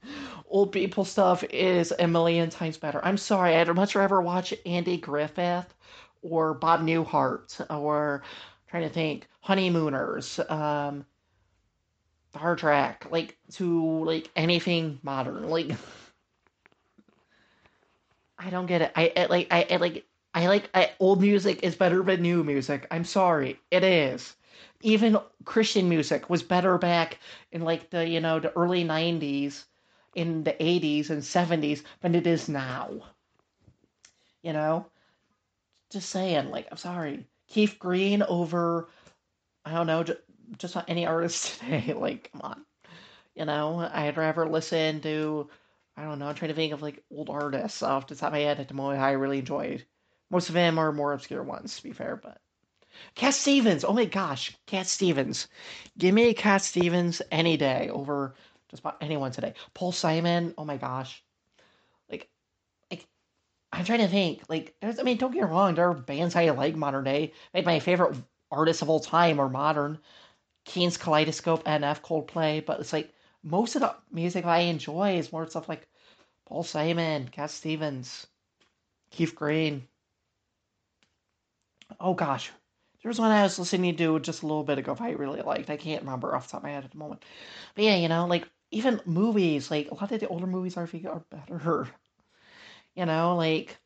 [0.48, 3.04] old people stuff is a million times better.
[3.04, 3.54] I'm sorry.
[3.56, 5.74] I'd much rather watch Andy Griffith
[6.22, 8.22] or Bob Newhart or
[8.68, 11.04] trying to think honeymooners um
[12.30, 15.70] Star Trek like to like anything modern like
[18.38, 18.92] I don't get it.
[18.94, 20.04] I, I like I, I like
[20.34, 22.86] I like I, old music is better than new music.
[22.90, 23.58] I'm sorry.
[23.70, 24.36] It is.
[24.82, 27.18] Even Christian music was better back
[27.50, 29.64] in like the you know the early 90s
[30.14, 32.90] in the 80s and 70s than it is now.
[34.42, 34.86] You know?
[35.90, 37.26] Just saying, like, I'm sorry.
[37.48, 38.88] Keith Green over,
[39.64, 40.20] I don't know, just,
[40.58, 41.92] just any artist today.
[41.94, 42.64] like, come on.
[43.34, 45.50] You know, I'd rather listen to,
[45.96, 48.32] I don't know, I'm trying to think of like old artists off the top of
[48.32, 49.84] my head at the moment I really enjoyed.
[50.30, 52.40] Most of them are more obscure ones, to be fair, but.
[53.14, 55.48] Cat Stevens, oh my gosh, Cat Stevens.
[55.98, 58.34] Give me Cat Stevens any day over
[58.70, 59.54] just about anyone today.
[59.74, 61.22] Paul Simon, oh my gosh.
[63.76, 64.42] I'm trying to think.
[64.48, 65.74] Like, I mean, don't get me wrong.
[65.74, 67.32] There are bands I like modern day.
[67.52, 68.16] Like my favorite
[68.50, 69.98] artists of all time are modern.
[70.64, 72.64] Kings Kaleidoscope, and NF, Coldplay.
[72.64, 73.12] But it's like
[73.42, 75.86] most of the music I enjoy is more stuff like
[76.46, 78.26] Paul Simon, Cat Stevens,
[79.10, 79.86] Keith Green.
[82.00, 82.50] Oh gosh,
[83.02, 84.96] there was one I was listening to just a little bit ago.
[84.98, 85.68] I really liked.
[85.68, 87.24] I can't remember off the top of my head at the moment.
[87.74, 90.86] But yeah, you know, like even movies, like a lot of the older movies I
[90.86, 91.88] think are better.
[92.96, 93.78] You know, like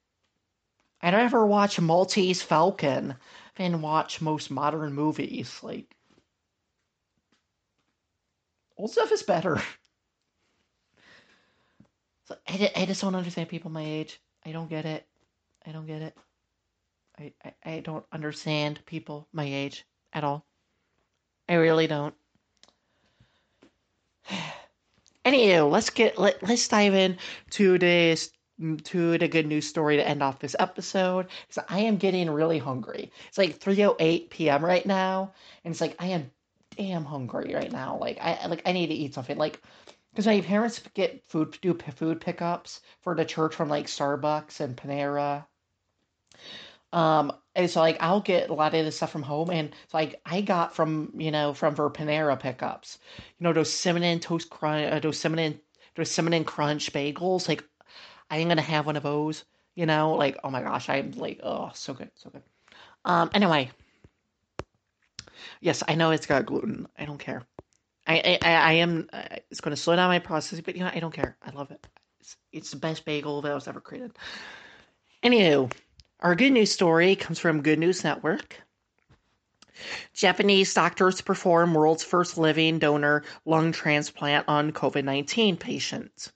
[1.03, 3.17] I'd rather watch Maltese Falcon
[3.57, 5.61] and watch most modern movies.
[5.63, 5.97] Like
[8.79, 9.61] old stuff is better.
[12.27, 14.21] So I, I just don't understand people my age.
[14.47, 15.05] I don't get it.
[15.67, 16.17] I don't get it.
[17.19, 20.47] I, I, I don't understand people my age at all.
[21.49, 22.15] I really don't.
[25.25, 27.19] Anywho, let's get let, let's dive in
[27.51, 28.31] to this
[28.85, 32.59] to the good news story to end off this episode because I am getting really
[32.59, 33.11] hungry.
[33.29, 34.65] It's like 3:08 p.m.
[34.65, 35.33] right now,
[35.65, 36.31] and it's like I am
[36.77, 37.99] damn hungry right now.
[37.99, 39.37] Like I like I need to eat something.
[39.39, 39.63] Like
[40.13, 44.77] because my parents get food do food pickups for the church from like Starbucks and
[44.77, 45.47] Panera.
[46.93, 50.21] Um, and so like I'll get a lot of this stuff from home, and like
[50.27, 52.99] I got from you know from for Panera pickups,
[53.39, 55.61] you know those cinnamon toast crunch, uh, those cinnamon
[55.95, 57.49] those cinnamon crunch bagels.
[57.49, 57.65] Like
[58.31, 61.41] I am gonna have one of those, You know, like oh my gosh, I'm like
[61.43, 62.43] oh so good, so good.
[63.05, 63.71] Um, anyway,
[65.61, 66.87] yes, I know it's got gluten.
[66.99, 67.43] I don't care.
[68.07, 69.09] I I, I am.
[69.13, 71.37] Uh, it's to slow down my process, but you know I don't care.
[71.43, 71.87] I love it.
[72.21, 74.13] It's, it's the best bagel that was ever created.
[75.23, 75.71] Anywho,
[76.21, 78.63] our good news story comes from Good News Network.
[80.13, 86.33] Japanese doctors perform world's first living donor lung transplant on COVID 19 patients.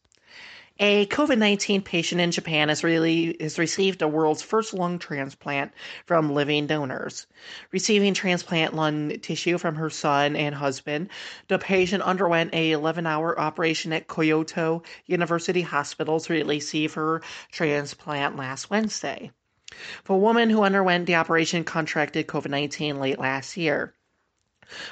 [0.81, 5.72] A COVID 19 patient in Japan has, really, has received the world's first lung transplant
[6.05, 7.29] from living donors.
[7.70, 11.11] Receiving transplant lung tissue from her son and husband,
[11.47, 17.22] the patient underwent a 11 hour operation at Kyoto University Hospital to receive her
[17.53, 19.31] transplant last Wednesday.
[20.07, 23.95] The woman who underwent the operation contracted COVID 19 late last year.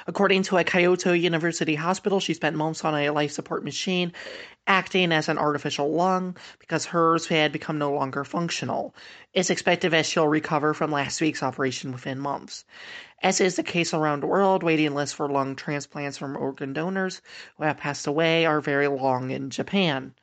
[0.07, 4.13] According to a Kyoto University hospital, she spent months on a life support machine,
[4.67, 8.95] acting as an artificial lung because hers had become no longer functional.
[9.33, 12.65] It's expected that she'll recover from last week's operation within months.
[13.21, 17.21] As is the case around the world, waiting lists for lung transplants from organ donors
[17.57, 20.13] who have passed away are very long in Japan.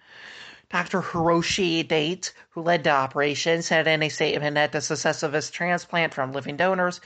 [0.70, 1.02] Dr.
[1.02, 5.50] Hiroshi Date, who led the operation, said in a statement that the success of this
[5.50, 7.00] transplant from living donors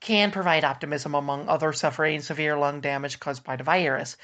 [0.00, 4.16] can provide optimism among others suffering severe lung damage caused by the virus.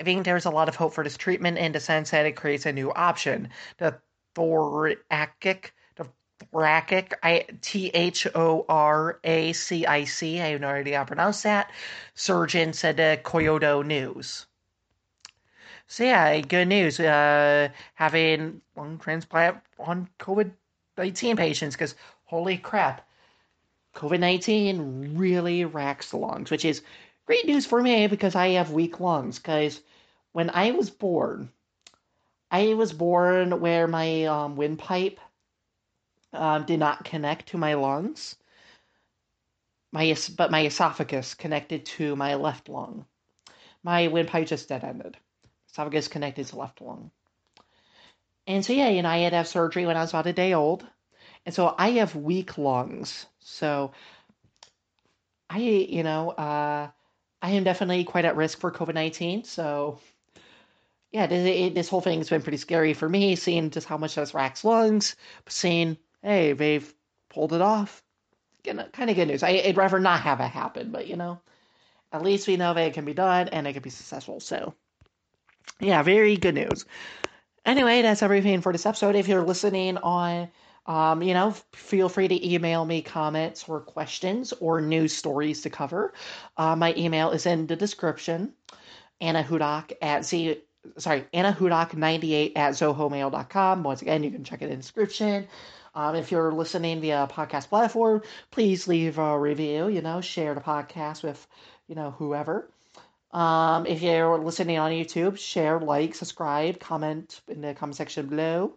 [0.00, 2.36] I think there's a lot of hope for this treatment in the sense that it
[2.36, 3.50] creates a new option.
[3.78, 4.00] The
[4.34, 6.06] thoracic the
[6.52, 11.04] thoracic I T H O R A C I C, I have no idea how
[11.04, 11.70] to pronounce that.
[12.14, 14.46] Surgeon said to Kyodo News.
[15.88, 17.00] So yeah, good news.
[17.00, 20.52] Uh, having lung transplant on COVID
[20.96, 23.07] nineteen patients because holy crap,
[23.98, 26.82] COVID nineteen really racks the lungs, which is
[27.26, 29.40] great news for me because I have weak lungs.
[29.40, 29.80] Because
[30.30, 31.50] when I was born,
[32.48, 35.18] I was born where my um, windpipe
[36.32, 38.36] um, did not connect to my lungs.
[39.90, 43.04] My but my esophagus connected to my left lung.
[43.82, 45.16] My windpipe just dead ended
[45.68, 47.10] esophagus connected to left lung.
[48.46, 50.54] And so, yeah, know, I had to have surgery when I was about a day
[50.54, 50.86] old.
[51.46, 53.26] And so I have weak lungs.
[53.40, 53.92] So
[55.50, 56.88] I, you know, uh,
[57.40, 59.44] I am definitely quite at risk for COVID 19.
[59.44, 60.00] So,
[61.12, 64.34] yeah, this, this whole thing's been pretty scary for me, seeing just how much this
[64.34, 65.16] racks lungs,
[65.48, 66.92] seeing, hey, they've
[67.30, 68.02] pulled it off.
[68.64, 69.42] Kind of good news.
[69.42, 71.40] I, I'd rather not have it happen, but, you know,
[72.12, 74.40] at least we know that it can be done and it can be successful.
[74.40, 74.74] So,
[75.80, 76.84] yeah, very good news.
[77.64, 79.14] Anyway, that's everything for this episode.
[79.14, 80.48] If you're listening on,
[80.88, 85.70] um, you know, feel free to email me comments or questions or news stories to
[85.70, 86.14] cover.
[86.56, 88.54] Uh, my email is in the description.
[89.20, 90.62] Anna Hudak at Z,
[90.96, 93.82] sorry, Anna Hudak 98 at zohomail.com.
[93.82, 95.46] Once again, you can check it in the description.
[95.94, 100.60] Um, if you're listening via podcast platform, please leave a review, you know, share the
[100.62, 101.46] podcast with,
[101.86, 102.70] you know, whoever.
[103.32, 108.72] Um, if you're listening on YouTube, share, like, subscribe, comment in the comment section below.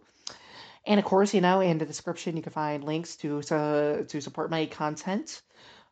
[0.86, 4.50] And of course, you know, in the description, you can find links to to support
[4.50, 5.42] my content.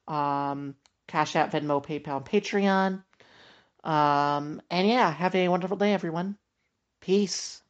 [0.09, 0.75] Um,
[1.07, 3.03] Cash App, Venmo, PayPal, Patreon.
[3.85, 6.37] Um, and yeah, have a wonderful day, everyone.
[7.01, 7.63] Peace.